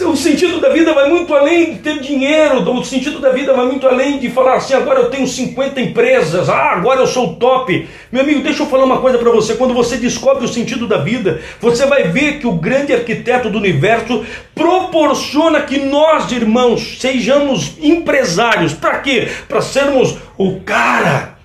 O 0.02 0.18
sentido 0.18 0.60
da 0.60 0.68
vida 0.68 0.94
vai 0.94 1.10
muito 1.10 1.34
além 1.34 1.76
de 1.76 1.80
ter 1.80 2.02
dinheiro, 2.02 2.60
o 2.70 2.84
sentido 2.84 3.20
da 3.20 3.30
vida 3.30 3.54
vai 3.54 3.66
muito 3.68 3.88
além 3.88 4.20
de 4.20 4.30
falar 4.30 4.56
assim, 4.56 4.74
agora 4.74 5.00
eu 5.00 5.10
tenho 5.10 5.26
50 5.26 5.80
empresas, 5.80 6.50
ah, 6.50 6.74
agora 6.74 7.00
eu 7.00 7.08
sou 7.08 7.30
o 7.30 7.36
top. 7.36 7.88
Meu 8.12 8.22
amigo, 8.22 8.42
deixa 8.42 8.64
eu 8.64 8.68
falar 8.68 8.84
uma 8.84 9.00
coisa 9.00 9.18
para 9.18 9.32
você, 9.32 9.56
quando 9.56 9.74
você 9.74 9.96
descobre 9.96 10.44
o 10.44 10.48
sentido 10.48 10.88
da 10.88 10.98
vida, 10.98 11.40
você 11.62 11.86
vai 11.86 12.04
ver 12.04 12.38
que 12.38 12.46
o 12.46 12.52
grande 12.52 12.92
arquiteto 12.92 13.50
do 13.50 13.58
universo 13.58 14.26
proporciona 14.54 15.62
que 15.62 15.80
nós, 15.80 16.30
irmãos, 16.34 16.98
sejamos 17.00 17.78
empresários. 17.82 18.74
Para 18.74 19.00
quê? 19.00 19.30
Para 19.48 19.62
sermos 19.62 20.18
o 20.38 20.60
cara 20.66 21.37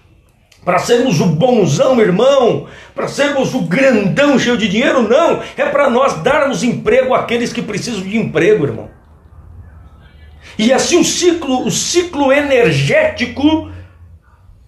para 0.65 0.79
sermos 0.79 1.21
o 1.21 1.27
bonzão, 1.27 2.01
irmão, 2.01 2.67
para 2.95 3.09
sermos 3.09 3.55
o 3.55 3.63
grandão 3.63 4.39
cheio 4.39 4.57
de 4.57 4.69
dinheiro, 4.69 5.03
não, 5.09 5.43
é 5.57 5.67
para 5.67 5.91
nós 5.91 6.23
darmos 6.23 6.63
emprego 6.63 7.15
àqueles 7.15 7.53
que 7.53 7.63
precisam 7.63 8.03
de 8.03 8.17
emprego, 8.17 8.65
irmão. 8.65 8.91
E 10.59 10.73
assim 10.73 10.99
o 10.99 11.05
ciclo, 11.05 11.67
o 11.67 11.71
ciclo 11.71 12.33
energético 12.33 13.71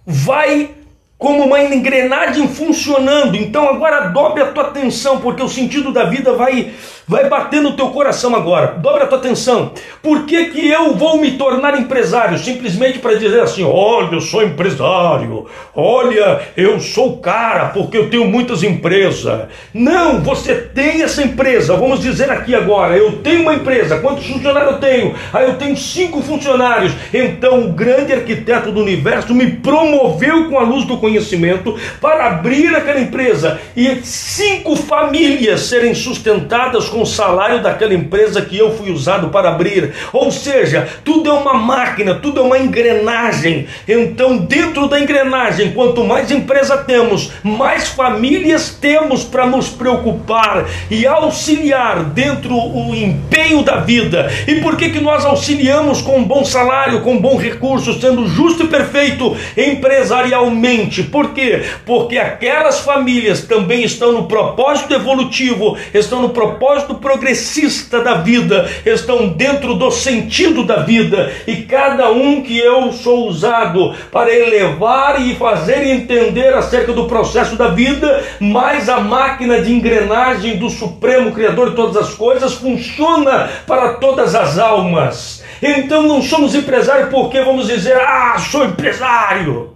vai 0.05 0.71
como 1.17 1.45
uma 1.45 1.61
engrenagem 1.63 2.47
funcionando. 2.47 3.35
Então 3.35 3.69
agora 3.69 4.09
dobre 4.09 4.43
a 4.43 4.51
tua 4.51 4.67
atenção, 4.67 5.21
porque 5.21 5.41
o 5.41 5.49
sentido 5.49 5.93
da 5.93 6.05
vida 6.05 6.33
vai 6.33 6.73
vai 7.07 7.29
bater 7.29 7.61
no 7.61 7.73
teu 7.73 7.89
coração 7.89 8.35
agora. 8.35 8.77
Dobre 8.79 9.03
a 9.03 9.07
tua 9.07 9.17
atenção. 9.17 9.71
Por 10.01 10.25
que, 10.25 10.45
que 10.45 10.67
eu 10.67 10.95
vou 10.95 11.17
me 11.17 11.31
tornar 11.31 11.79
empresário? 11.79 12.37
Simplesmente 12.37 12.99
para 12.99 13.15
dizer 13.15 13.41
assim: 13.41 13.63
olha, 13.63 14.15
eu 14.15 14.21
sou 14.21 14.43
empresário. 14.43 15.45
Olha, 15.75 16.41
eu 16.57 16.79
sou 16.79 17.17
cara 17.17 17.65
porque 17.69 17.97
eu 17.97 18.09
tenho 18.09 18.25
muitas 18.25 18.63
empresas. 18.63 19.47
Não, 19.73 20.21
você 20.21 20.55
tem 20.55 21.03
essa 21.03 21.23
empresa. 21.23 21.75
Vamos 21.75 22.01
dizer 22.01 22.29
aqui 22.29 22.55
agora: 22.55 22.97
eu 22.97 23.17
tenho 23.17 23.41
uma 23.41 23.55
empresa. 23.55 23.99
Quantos 23.99 24.25
funcionários 24.25 24.73
eu 24.73 24.79
tenho? 24.79 25.15
Ah, 25.33 25.43
eu 25.43 25.55
tenho 25.55 25.77
cinco 25.77 26.21
funcionários. 26.21 26.93
Então 27.13 27.65
o 27.65 27.73
grande 27.73 28.13
arquiteto 28.13 28.71
do 28.71 28.81
universo 28.81 29.33
me 29.33 29.51
promoveu 29.51 30.49
com 30.49 30.57
a 30.57 30.63
luz 30.63 30.85
do 30.85 30.97
conhecimento 30.97 31.77
para 32.01 32.27
abrir 32.27 32.75
aquela 32.75 32.99
empresa 32.99 33.59
e 33.75 34.01
cinco 34.03 34.75
famílias 34.75 35.61
serem 35.61 35.93
sustentadas 35.93 36.89
com 36.95 37.01
o 37.01 37.05
salário 37.05 37.61
daquela 37.61 37.93
empresa 37.93 38.41
que 38.41 38.57
eu 38.57 38.73
fui 38.73 38.89
usado 38.89 39.27
para 39.27 39.49
abrir. 39.49 39.91
Ou 40.13 40.31
seja, 40.31 40.87
tudo 41.03 41.29
é 41.29 41.33
uma 41.33 41.53
máquina, 41.53 42.15
tudo 42.15 42.39
é 42.39 42.43
uma 42.43 42.57
engrenagem. 42.57 43.67
Então, 43.85 44.37
dentro 44.37 44.87
da 44.87 44.97
engrenagem, 44.97 45.73
quanto 45.73 46.05
mais 46.05 46.31
empresa 46.31 46.77
temos, 46.77 47.31
mais 47.43 47.89
famílias 47.89 48.69
temos 48.79 49.25
para 49.25 49.45
nos 49.45 49.67
preocupar 49.67 50.65
e 50.89 51.05
auxiliar 51.05 52.01
dentro 52.01 52.55
o 52.55 52.95
empenho 52.95 53.61
da 53.61 53.75
vida. 53.75 54.31
E 54.47 54.61
por 54.61 54.77
que 54.77 54.89
que 54.89 55.01
nós 55.01 55.25
auxiliamos 55.25 56.01
com 56.01 56.19
um 56.19 56.23
bom 56.23 56.45
salário, 56.45 57.01
com 57.01 57.15
um 57.15 57.21
bom 57.21 57.35
recurso, 57.35 57.99
sendo 57.99 58.25
justo 58.25 58.63
e 58.63 58.67
perfeito 58.67 59.35
empresarialmente? 59.57 61.03
Por 61.03 61.33
quê? 61.33 61.63
Porque 61.85 62.17
aquelas 62.17 62.79
famílias 62.79 63.41
também 63.41 63.83
estão 63.83 64.13
no 64.13 64.27
propósito 64.27 64.93
evolutivo, 64.93 65.77
estão 65.93 66.21
no 66.21 66.29
propósito 66.29 66.84
progressista 66.93 68.01
da 68.01 68.17
vida, 68.17 68.69
estão 68.85 69.29
dentro 69.29 69.73
do 69.73 69.89
sentido 69.89 70.63
da 70.63 70.83
vida, 70.83 71.31
e 71.47 71.63
cada 71.63 72.11
um 72.11 72.43
que 72.43 72.55
eu 72.59 72.91
sou 72.91 73.27
usado 73.27 73.95
para 74.11 74.31
elevar 74.31 75.19
e 75.19 75.33
fazer 75.33 75.87
entender 75.87 76.53
acerca 76.53 76.93
do 76.93 77.07
processo 77.07 77.55
da 77.55 77.69
vida, 77.69 78.23
mais 78.39 78.87
a 78.87 78.99
máquina 78.99 79.59
de 79.59 79.73
engrenagem 79.73 80.57
do 80.57 80.69
Supremo 80.69 81.31
Criador 81.31 81.71
de 81.71 81.75
todas 81.75 81.97
as 81.97 82.13
coisas 82.13 82.53
funciona 82.53 83.49
para 83.65 83.95
todas 83.95 84.35
as 84.35 84.59
almas. 84.59 85.43
Então 85.61 86.03
não 86.03 86.21
somos 86.21 86.53
empresários 86.53 87.09
porque 87.09 87.41
vamos 87.41 87.67
dizer, 87.67 87.97
ah, 87.97 88.37
sou 88.37 88.65
empresário. 88.65 89.73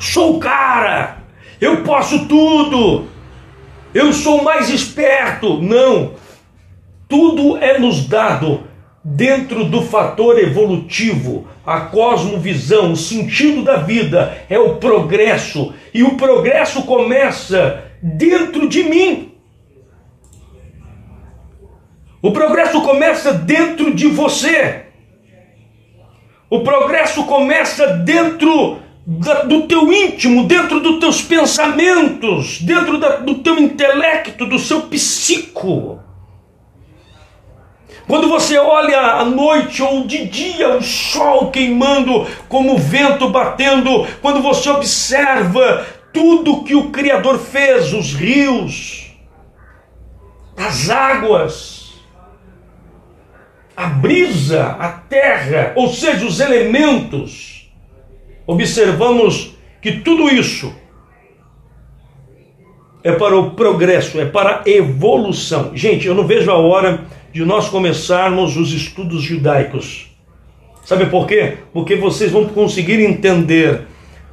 Sou 0.00 0.36
o 0.36 0.38
cara, 0.38 1.18
eu 1.60 1.78
posso 1.78 2.26
tudo, 2.26 2.97
eu 3.94 4.12
sou 4.12 4.42
mais 4.42 4.70
esperto. 4.70 5.60
Não, 5.60 6.14
tudo 7.08 7.56
é 7.58 7.78
nos 7.78 8.06
dado 8.06 8.64
dentro 9.02 9.64
do 9.64 9.82
fator 9.82 10.38
evolutivo, 10.38 11.46
a 11.64 11.80
cosmovisão, 11.80 12.92
o 12.92 12.96
sentido 12.96 13.62
da 13.62 13.76
vida 13.76 14.44
é 14.50 14.58
o 14.58 14.76
progresso, 14.76 15.72
e 15.94 16.02
o 16.02 16.16
progresso 16.16 16.82
começa 16.82 17.84
dentro 18.02 18.68
de 18.68 18.82
mim. 18.82 19.32
O 22.20 22.32
progresso 22.32 22.82
começa 22.82 23.32
dentro 23.32 23.94
de 23.94 24.08
você. 24.08 24.82
O 26.50 26.60
progresso 26.60 27.24
começa 27.24 27.86
dentro 27.86 28.78
do 29.46 29.62
teu 29.62 29.90
íntimo, 29.90 30.44
dentro 30.44 30.80
dos 30.80 31.00
teus 31.00 31.22
pensamentos, 31.22 32.60
dentro 32.60 32.98
da, 32.98 33.16
do 33.16 33.36
teu 33.36 33.58
intelecto, 33.58 34.44
do 34.44 34.58
seu 34.58 34.82
psico. 34.82 35.98
Quando 38.06 38.28
você 38.28 38.58
olha 38.58 39.00
à 39.00 39.24
noite 39.24 39.82
ou 39.82 40.06
de 40.06 40.26
dia 40.26 40.76
o 40.76 40.82
sol 40.82 41.50
queimando, 41.50 42.26
como 42.50 42.74
o 42.74 42.78
vento 42.78 43.30
batendo, 43.30 44.06
quando 44.20 44.42
você 44.42 44.68
observa 44.68 45.86
tudo 46.12 46.64
que 46.64 46.74
o 46.74 46.90
Criador 46.90 47.38
fez, 47.38 47.94
os 47.94 48.12
rios, 48.12 49.10
as 50.54 50.90
águas, 50.90 51.94
a 53.74 53.86
brisa, 53.86 54.76
a 54.78 54.88
terra, 54.88 55.72
ou 55.76 55.88
seja, 55.88 56.26
os 56.26 56.40
elementos, 56.40 57.57
observamos 58.48 59.54
que 59.82 60.00
tudo 60.00 60.30
isso 60.30 60.74
é 63.04 63.12
para 63.12 63.36
o 63.36 63.50
progresso, 63.50 64.18
é 64.18 64.24
para 64.24 64.62
a 64.64 64.68
evolução. 64.68 65.72
Gente, 65.74 66.06
eu 66.06 66.14
não 66.14 66.26
vejo 66.26 66.50
a 66.50 66.56
hora 66.56 67.04
de 67.30 67.44
nós 67.44 67.68
começarmos 67.68 68.56
os 68.56 68.72
estudos 68.72 69.22
judaicos. 69.22 70.10
Sabe 70.82 71.06
por 71.06 71.26
quê? 71.26 71.58
Porque 71.74 71.94
vocês 71.94 72.32
vão 72.32 72.46
conseguir 72.46 73.00
entender, 73.00 73.82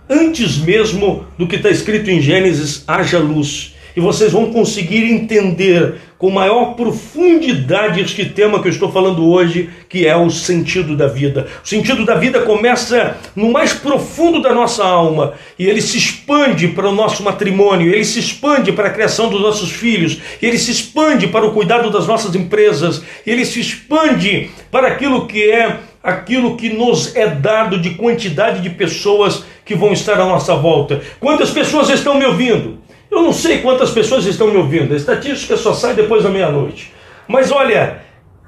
antes 0.10 0.58
mesmo 0.60 1.26
do 1.38 1.46
que 1.46 1.58
está 1.58 1.70
escrito 1.70 2.10
em 2.10 2.22
Gênesis, 2.22 2.86
haja 2.88 3.20
luz. 3.20 3.75
E 3.96 4.02
vocês 4.02 4.32
vão 4.32 4.52
conseguir 4.52 5.06
entender 5.06 5.96
com 6.18 6.30
maior 6.30 6.76
profundidade 6.76 8.02
este 8.02 8.26
tema 8.26 8.62
que 8.62 8.68
eu 8.68 8.72
estou 8.72 8.92
falando 8.92 9.30
hoje, 9.30 9.70
que 9.88 10.08
é 10.08 10.16
o 10.16 10.30
sentido 10.30 10.96
da 10.96 11.08
vida. 11.08 11.48
O 11.64 11.68
sentido 11.68 12.06
da 12.06 12.16
vida 12.16 12.42
começa 12.42 13.18
no 13.36 13.52
mais 13.52 13.74
profundo 13.74 14.42
da 14.42 14.54
nossa 14.54 14.84
alma 14.84 15.34
e 15.60 15.68
ele 15.68 15.82
se 15.82 15.98
expande 15.98 16.70
para 16.70 16.90
o 16.90 16.96
nosso 16.96 17.24
matrimônio, 17.24 17.94
ele 17.94 18.06
se 18.06 18.20
expande 18.20 18.72
para 18.72 18.88
a 18.88 18.92
criação 18.92 19.30
dos 19.30 19.42
nossos 19.42 19.72
filhos, 19.72 20.20
ele 20.42 20.58
se 20.58 20.72
expande 20.72 21.28
para 21.28 21.46
o 21.46 21.52
cuidado 21.52 21.90
das 21.90 22.08
nossas 22.08 22.34
empresas, 22.36 23.04
ele 23.26 23.46
se 23.46 23.60
expande 23.60 24.50
para 24.72 24.88
aquilo 24.88 25.28
que 25.28 25.44
é 25.44 25.80
aquilo 26.04 26.56
que 26.56 26.70
nos 26.70 27.16
é 27.16 27.28
dado 27.28 27.80
de 27.80 27.92
quantidade 27.92 28.62
de 28.62 28.70
pessoas 28.70 29.44
que 29.66 29.74
vão 29.74 29.92
estar 29.92 30.20
à 30.20 30.26
nossa 30.26 30.56
volta. 30.56 31.02
Quantas 31.20 31.50
pessoas 31.50 31.90
estão 31.90 32.14
me 32.14 32.26
ouvindo? 32.26 32.85
Eu 33.10 33.22
não 33.22 33.34
sei 33.34 33.62
quantas 33.62 33.92
pessoas 33.92 34.26
estão 34.26 34.48
me 34.48 34.58
ouvindo, 34.58 34.94
a 34.94 34.98
estatística 34.98 35.56
só 35.58 35.74
sai 35.74 35.94
depois 35.94 36.24
da 36.24 36.30
meia-noite. 36.30 36.94
Mas 37.28 37.52
olha, 37.52 38.02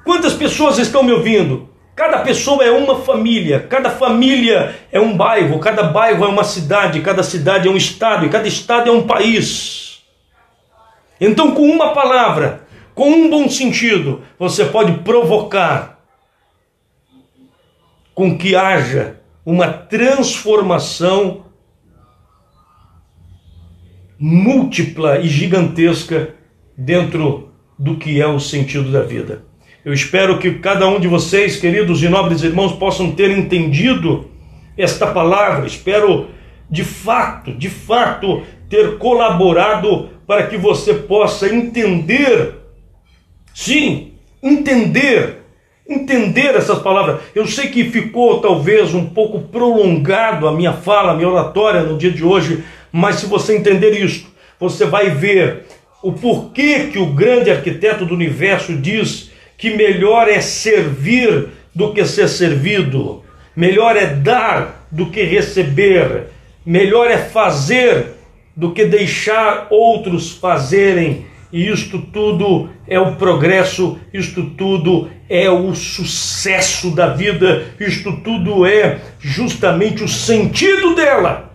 quantas 0.04 0.34
pessoas 0.34 0.78
estão 0.78 1.04
me 1.04 1.12
ouvindo? 1.12 1.70
Cada 1.96 2.20
pessoa 2.20 2.64
é 2.64 2.70
uma 2.70 3.00
família, 3.00 3.60
cada 3.60 3.90
família 3.90 4.76
é 4.92 5.00
um 5.00 5.18
bairro, 5.18 5.58
cada 5.60 5.82
bairro 5.84 6.24
é 6.24 6.28
uma 6.28 6.44
cidade, 6.44 7.02
cada 7.02 7.24
cidade 7.24 7.68
é 7.68 7.72
um 7.72 7.76
estado 7.76 8.26
e 8.26 8.30
cada 8.30 8.48
estado 8.48 8.88
é 8.88 8.92
um 8.92 9.08
país. 9.08 10.04
Então, 11.20 11.56
com 11.56 11.64
uma 11.64 11.94
palavra, 11.94 12.68
com 12.94 13.10
um 13.10 13.30
bom 13.30 13.50
sentido, 13.50 14.22
você 14.38 14.66
pode 14.66 15.00
provocar 15.00 16.00
com 18.14 18.38
que 18.38 18.56
haja 18.56 19.18
uma 19.44 19.68
transformação 19.68 21.47
múltipla 24.20 25.20
e 25.20 25.28
gigantesca 25.28 26.36
dentro 26.78 27.50
do 27.78 27.96
que 27.96 28.20
é 28.22 28.28
o 28.28 28.40
sentido 28.40 28.92
da 28.92 29.02
vida. 29.02 29.44
Eu 29.86 29.94
espero 29.94 30.40
que 30.40 30.56
cada 30.56 30.88
um 30.88 31.00
de 31.00 31.08
vocês, 31.08 31.58
queridos 31.58 32.04
e 32.04 32.10
nobres 32.10 32.44
irmãos, 32.44 32.74
possam 32.74 33.12
ter 33.12 33.32
entendido 33.32 34.30
esta 34.78 35.08
palavra. 35.08 35.66
Espero 35.66 36.28
de 36.70 36.84
fato, 36.84 37.54
de 37.54 37.70
fato, 37.70 38.44
ter 38.70 38.98
colaborado 38.98 40.10
para 40.26 40.48
que 40.48 40.58
você 40.58 40.94
possa 40.94 41.48
entender, 41.48 42.56
sim, 43.54 44.12
entender, 44.44 45.38
entender 45.88 46.56
essas 46.56 46.80
palavras. 46.80 47.22
Eu 47.34 47.48
sei 47.48 47.70
que 47.70 47.90
ficou 47.90 48.42
talvez 48.42 48.94
um 48.94 49.06
pouco 49.06 49.40
prolongado 49.40 50.48
a 50.48 50.52
minha 50.52 50.74
fala, 50.74 51.14
a 51.14 51.16
minha 51.16 51.30
oratória 51.30 51.84
no 51.84 51.98
dia 51.98 52.12
de 52.12 52.24
hoje, 52.24 52.64
mas 52.92 53.18
se 53.18 53.26
você 53.26 53.56
entender 53.56 53.92
isto, 53.92 54.30
você 54.60 54.86
vai 54.86 55.10
ver 55.10 55.66
o 56.02 56.14
porquê 56.14 56.90
que 56.92 57.00
o 57.00 57.08
grande 57.08 57.52
arquiteto 57.52 58.06
do 58.06 58.14
universo 58.14 58.74
diz 58.74 59.32
que 59.58 59.76
melhor 59.76 60.28
é 60.28 60.40
servir 60.40 61.48
do 61.74 61.94
que 61.94 62.06
ser 62.06 62.28
servido, 62.28 63.24
melhor 63.56 63.96
é 63.96 64.06
dar 64.06 64.88
do 64.92 65.08
que 65.08 65.24
receber, 65.24 66.28
melhor 66.66 67.10
é 67.10 67.18
fazer 67.18 68.16
do 68.56 68.72
que 68.72 68.86
deixar 68.86 69.68
outros 69.70 70.32
fazerem. 70.32 71.26
E 71.52 71.70
isto 71.70 72.00
tudo 72.00 72.70
é 72.88 73.00
o 73.00 73.16
progresso, 73.16 74.00
isto 74.14 74.44
tudo 74.52 75.10
é 75.30 75.50
o 75.50 75.74
sucesso 75.74 76.92
da 76.92 77.14
vida, 77.14 77.66
isto 77.80 78.18
tudo 78.18 78.66
é 78.66 79.00
justamente 79.20 80.04
o 80.04 80.08
sentido 80.08 80.96
dela. 80.96 81.47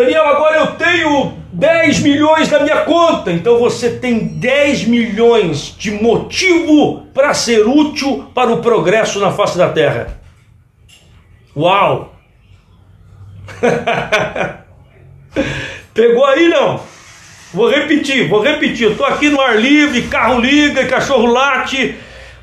Daniel, 0.00 0.26
agora 0.28 0.56
eu 0.56 0.66
tenho 0.76 1.34
10 1.52 2.00
milhões 2.00 2.50
na 2.50 2.60
minha 2.60 2.78
conta. 2.84 3.30
Então 3.30 3.58
você 3.58 3.90
tem 3.90 4.18
10 4.18 4.86
milhões 4.86 5.74
de 5.78 5.90
motivo 5.90 7.02
para 7.12 7.34
ser 7.34 7.66
útil 7.66 8.30
para 8.34 8.50
o 8.50 8.62
progresso 8.62 9.20
na 9.20 9.30
face 9.30 9.58
da 9.58 9.68
terra. 9.68 10.18
Uau! 11.54 12.14
Pegou 15.92 16.24
aí 16.24 16.48
não? 16.48 16.80
Vou 17.52 17.68
repetir, 17.68 18.26
vou 18.26 18.40
repetir. 18.40 18.92
Estou 18.92 19.04
aqui 19.04 19.28
no 19.28 19.38
ar 19.38 19.60
livre, 19.60 20.00
carro 20.04 20.40
liga, 20.40 20.86
cachorro 20.86 21.26
late, 21.26 21.94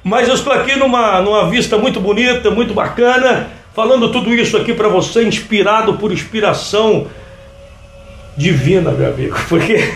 mas 0.04 0.28
eu 0.28 0.36
estou 0.36 0.54
aqui 0.54 0.78
numa, 0.78 1.22
numa 1.22 1.50
vista 1.50 1.76
muito 1.76 2.00
bonita, 2.00 2.52
muito 2.52 2.76
bacana, 2.76 3.48
falando 3.74 4.12
tudo 4.12 4.32
isso 4.32 4.56
aqui 4.58 4.76
para 4.76 4.90
você, 4.90 5.24
inspirado 5.24 5.96
por 5.96 6.12
inspiração 6.12 7.08
divina, 8.38 8.92
meu 8.92 9.10
amigo, 9.10 9.36
porque. 9.50 9.78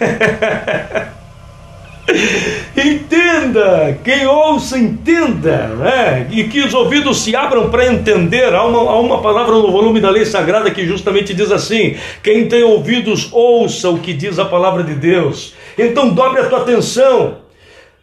entenda, 2.76 4.00
quem 4.04 4.26
ouça, 4.26 4.78
entenda, 4.78 5.68
né? 5.68 6.28
e 6.32 6.46
que 6.46 6.62
os 6.62 6.74
ouvidos 6.74 7.22
se 7.22 7.36
abram 7.36 7.70
para 7.70 7.88
entender. 7.88 8.54
Há 8.54 8.66
uma, 8.66 8.80
há 8.80 9.00
uma 9.00 9.22
palavra 9.22 9.54
no 9.54 9.72
volume 9.72 10.02
da 10.02 10.10
lei 10.10 10.26
sagrada 10.26 10.72
que 10.72 10.86
justamente 10.86 11.34
diz 11.34 11.52
assim: 11.52 11.96
quem 12.24 12.48
tem 12.48 12.64
ouvidos, 12.64 13.30
ouça 13.32 13.90
o 13.90 14.00
que 14.00 14.14
diz 14.14 14.40
a 14.40 14.46
palavra 14.46 14.84
de 14.84 14.96
Deus. 14.96 15.54
Então, 15.78 16.10
dobre 16.10 16.42
a 16.42 16.50
tua 16.50 16.62
atenção, 16.62 17.38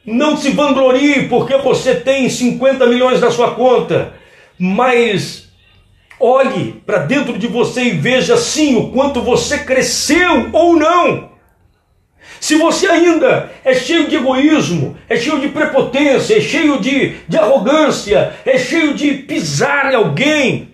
não 0.07 0.37
se 0.37 0.51
vanglorie 0.51 1.29
porque 1.29 1.57
você 1.59 1.95
tem 1.95 2.31
50 2.31 2.87
milhões 2.87 3.21
na 3.21 3.31
sua 3.31 3.51
conta, 3.51 4.15
mas 4.59 5.48
Olhe 6.21 6.83
para 6.85 6.99
dentro 6.99 7.39
de 7.39 7.47
você 7.47 7.85
e 7.85 7.91
veja 7.91 8.37
sim 8.37 8.77
o 8.77 8.91
quanto 8.91 9.23
você 9.23 9.59
cresceu 9.59 10.51
ou 10.53 10.77
não. 10.77 11.31
Se 12.41 12.57
você 12.57 12.87
ainda 12.87 13.51
é 13.65 13.75
cheio 13.75 14.09
de 14.09 14.17
egoísmo, 14.17 14.97
é 15.09 15.17
cheio 15.17 15.41
de 15.41 15.49
prepotência, 15.49 16.37
é 16.37 16.41
cheio 16.41 16.81
de, 16.81 17.17
de 17.29 17.37
arrogância, 17.37 18.35
é 18.45 18.59
cheio 18.59 18.95
de 18.95 19.13
pisar 19.15 19.93
em 19.93 19.97
alguém. 19.97 20.69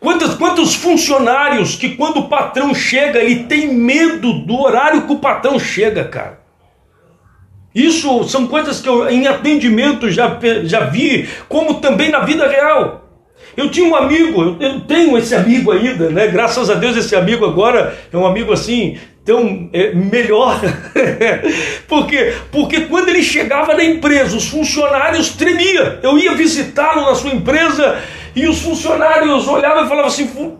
Quantos, 0.00 0.34
quantos 0.34 0.74
funcionários 0.74 1.74
que 1.74 1.96
quando 1.96 2.20
o 2.20 2.28
patrão 2.28 2.74
chega, 2.74 3.18
ele 3.18 3.44
tem 3.44 3.66
medo 3.74 4.32
do 4.32 4.60
horário 4.60 5.06
que 5.06 5.12
o 5.12 5.18
patrão 5.18 5.58
chega, 5.58 6.04
cara. 6.04 6.47
Isso 7.78 8.24
são 8.24 8.48
coisas 8.48 8.80
que 8.80 8.88
eu, 8.88 9.08
em 9.08 9.28
atendimento, 9.28 10.10
já, 10.10 10.36
já 10.64 10.80
vi, 10.80 11.28
como 11.48 11.74
também 11.74 12.10
na 12.10 12.20
vida 12.20 12.48
real. 12.48 13.08
Eu 13.56 13.70
tinha 13.70 13.88
um 13.88 13.94
amigo, 13.94 14.56
eu, 14.58 14.80
tenho 14.80 15.16
esse 15.16 15.32
amigo 15.32 15.70
ainda, 15.70 16.10
né? 16.10 16.26
Graças 16.26 16.68
a 16.68 16.74
Deus, 16.74 16.96
esse 16.96 17.14
amigo 17.14 17.44
agora 17.44 17.96
é 18.12 18.16
um 18.16 18.26
amigo 18.26 18.52
assim, 18.52 18.98
tão 19.24 19.70
é, 19.72 19.94
melhor. 19.94 20.60
Por 21.86 22.08
quê? 22.08 22.34
Porque 22.50 22.80
quando 22.82 23.10
ele 23.10 23.22
chegava 23.22 23.74
na 23.74 23.84
empresa, 23.84 24.36
os 24.36 24.48
funcionários 24.48 25.30
tremiam. 25.36 25.98
Eu 26.02 26.18
ia 26.18 26.34
visitá-lo 26.34 27.02
na 27.02 27.14
sua 27.14 27.30
empresa 27.30 27.96
e 28.34 28.48
os 28.48 28.60
funcionários 28.60 29.46
olhavam 29.46 29.84
e 29.84 29.88
falavam 29.88 30.08
assim: 30.08 30.58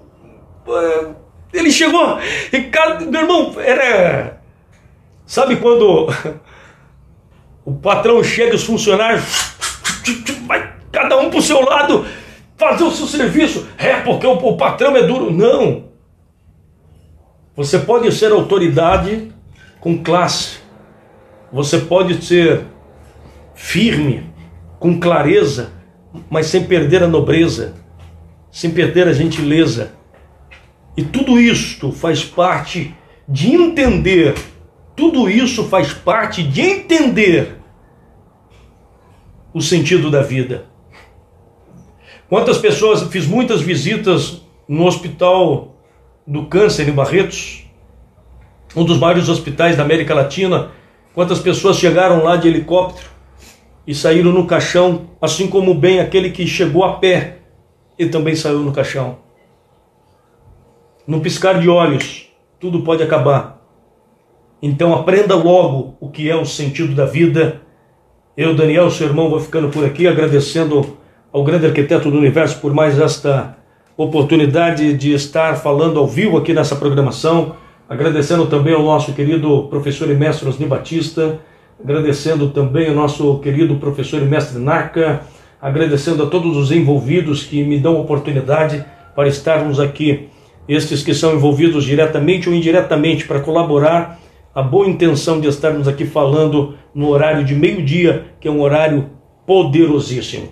ele 1.52 1.72
chegou, 1.72 2.16
e 2.52 2.60
cada, 2.62 3.04
meu 3.04 3.22
irmão, 3.22 3.56
era. 3.58 4.38
Sabe 5.26 5.56
quando 5.56 6.08
o 7.64 7.74
patrão 7.74 8.22
chega, 8.22 8.54
os 8.54 8.64
funcionários, 8.64 9.24
vai 10.46 10.72
cada 10.90 11.18
um 11.18 11.30
para 11.30 11.38
o 11.38 11.42
seu 11.42 11.60
lado 11.60 12.06
fazer 12.56 12.84
o 12.84 12.90
seu 12.90 13.06
serviço. 13.06 13.66
É 13.78 14.00
porque 14.00 14.26
o, 14.26 14.32
o 14.32 14.56
patrão 14.56 14.96
é 14.96 15.02
duro. 15.02 15.30
Não. 15.30 15.88
Você 17.54 17.78
pode 17.78 18.10
ser 18.12 18.32
autoridade 18.32 19.32
com 19.80 20.02
classe. 20.02 20.58
Você 21.52 21.78
pode 21.78 22.24
ser 22.24 22.64
firme, 23.54 24.30
com 24.78 25.00
clareza, 25.00 25.72
mas 26.30 26.46
sem 26.46 26.64
perder 26.64 27.02
a 27.02 27.08
nobreza, 27.08 27.74
sem 28.50 28.70
perder 28.70 29.08
a 29.08 29.12
gentileza. 29.12 29.92
E 30.96 31.02
tudo 31.02 31.40
isto 31.40 31.90
faz 31.90 32.24
parte 32.24 32.94
de 33.28 33.54
entender, 33.54 34.34
tudo 34.98 35.30
isso 35.30 35.62
faz 35.68 35.92
parte 35.92 36.42
de 36.42 36.60
entender 36.60 37.56
o 39.54 39.62
sentido 39.62 40.10
da 40.10 40.22
vida. 40.22 40.66
Quantas 42.28 42.58
pessoas, 42.58 43.04
fiz 43.04 43.24
muitas 43.24 43.60
visitas 43.60 44.42
no 44.66 44.84
hospital 44.84 45.76
do 46.26 46.46
câncer 46.46 46.88
em 46.88 46.92
Barretos, 46.92 47.64
um 48.74 48.84
dos 48.84 48.98
maiores 48.98 49.28
hospitais 49.28 49.76
da 49.76 49.84
América 49.84 50.12
Latina. 50.12 50.72
Quantas 51.14 51.38
pessoas 51.38 51.78
chegaram 51.78 52.24
lá 52.24 52.36
de 52.36 52.48
helicóptero 52.48 53.08
e 53.86 53.94
saíram 53.94 54.32
no 54.32 54.48
caixão, 54.48 55.10
assim 55.22 55.46
como 55.46 55.74
bem 55.74 56.00
aquele 56.00 56.30
que 56.30 56.44
chegou 56.44 56.82
a 56.82 56.94
pé 56.94 57.38
e 57.96 58.06
também 58.06 58.34
saiu 58.34 58.58
no 58.58 58.72
caixão. 58.72 59.18
No 61.06 61.20
piscar 61.20 61.60
de 61.60 61.68
olhos, 61.68 62.28
tudo 62.58 62.82
pode 62.82 63.02
acabar. 63.02 63.57
Então 64.62 64.94
aprenda 64.94 65.34
logo 65.34 65.96
o 66.00 66.08
que 66.08 66.28
é 66.28 66.36
o 66.36 66.44
sentido 66.44 66.94
da 66.94 67.06
vida 67.06 67.60
eu, 68.40 68.54
Daniel, 68.54 68.88
seu 68.88 69.08
irmão, 69.08 69.28
vou 69.28 69.40
ficando 69.40 69.68
por 69.68 69.84
aqui 69.84 70.06
agradecendo 70.06 70.96
ao 71.32 71.42
grande 71.42 71.66
arquiteto 71.66 72.08
do 72.08 72.16
universo 72.16 72.60
por 72.60 72.72
mais 72.72 72.96
esta 72.96 73.56
oportunidade 73.96 74.92
de 74.92 75.12
estar 75.12 75.56
falando 75.56 75.98
ao 75.98 76.06
vivo 76.06 76.36
aqui 76.36 76.54
nessa 76.54 76.76
programação. 76.76 77.56
Agradecendo 77.88 78.46
também 78.46 78.74
ao 78.74 78.84
nosso 78.84 79.12
querido 79.12 79.64
professor 79.64 80.08
e 80.08 80.14
mestre 80.14 80.48
Osni 80.48 80.66
Batista, 80.66 81.40
agradecendo 81.82 82.50
também 82.50 82.88
ao 82.88 82.94
nosso 82.94 83.40
querido 83.40 83.74
professor 83.74 84.22
e 84.22 84.26
mestre 84.26 84.60
Narca, 84.60 85.22
agradecendo 85.60 86.22
a 86.22 86.26
todos 86.26 86.56
os 86.56 86.70
envolvidos 86.70 87.42
que 87.42 87.64
me 87.64 87.76
dão 87.76 88.00
oportunidade 88.00 88.84
para 89.16 89.26
estarmos 89.26 89.80
aqui, 89.80 90.28
estes 90.68 91.02
que 91.02 91.12
são 91.12 91.34
envolvidos 91.34 91.82
diretamente 91.82 92.48
ou 92.48 92.54
indiretamente 92.54 93.26
para 93.26 93.40
colaborar, 93.40 94.20
a 94.58 94.62
boa 94.62 94.88
intenção 94.88 95.40
de 95.40 95.46
estarmos 95.46 95.86
aqui 95.86 96.04
falando 96.04 96.74
no 96.92 97.10
horário 97.10 97.44
de 97.44 97.54
meio-dia, 97.54 98.32
que 98.40 98.48
é 98.48 98.50
um 98.50 98.60
horário 98.60 99.08
poderosíssimo. 99.46 100.48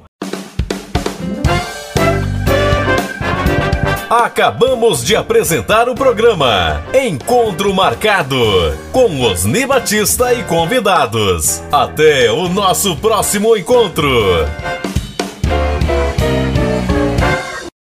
Acabamos 4.08 5.04
de 5.04 5.16
apresentar 5.16 5.88
o 5.88 5.94
programa 5.96 6.84
Encontro 6.94 7.74
Marcado 7.74 8.38
com 8.92 9.22
Osni 9.22 9.66
Batista 9.66 10.32
e 10.32 10.44
convidados. 10.44 11.60
Até 11.72 12.30
o 12.30 12.48
nosso 12.48 12.94
próximo 12.98 13.56
encontro. 13.56 14.08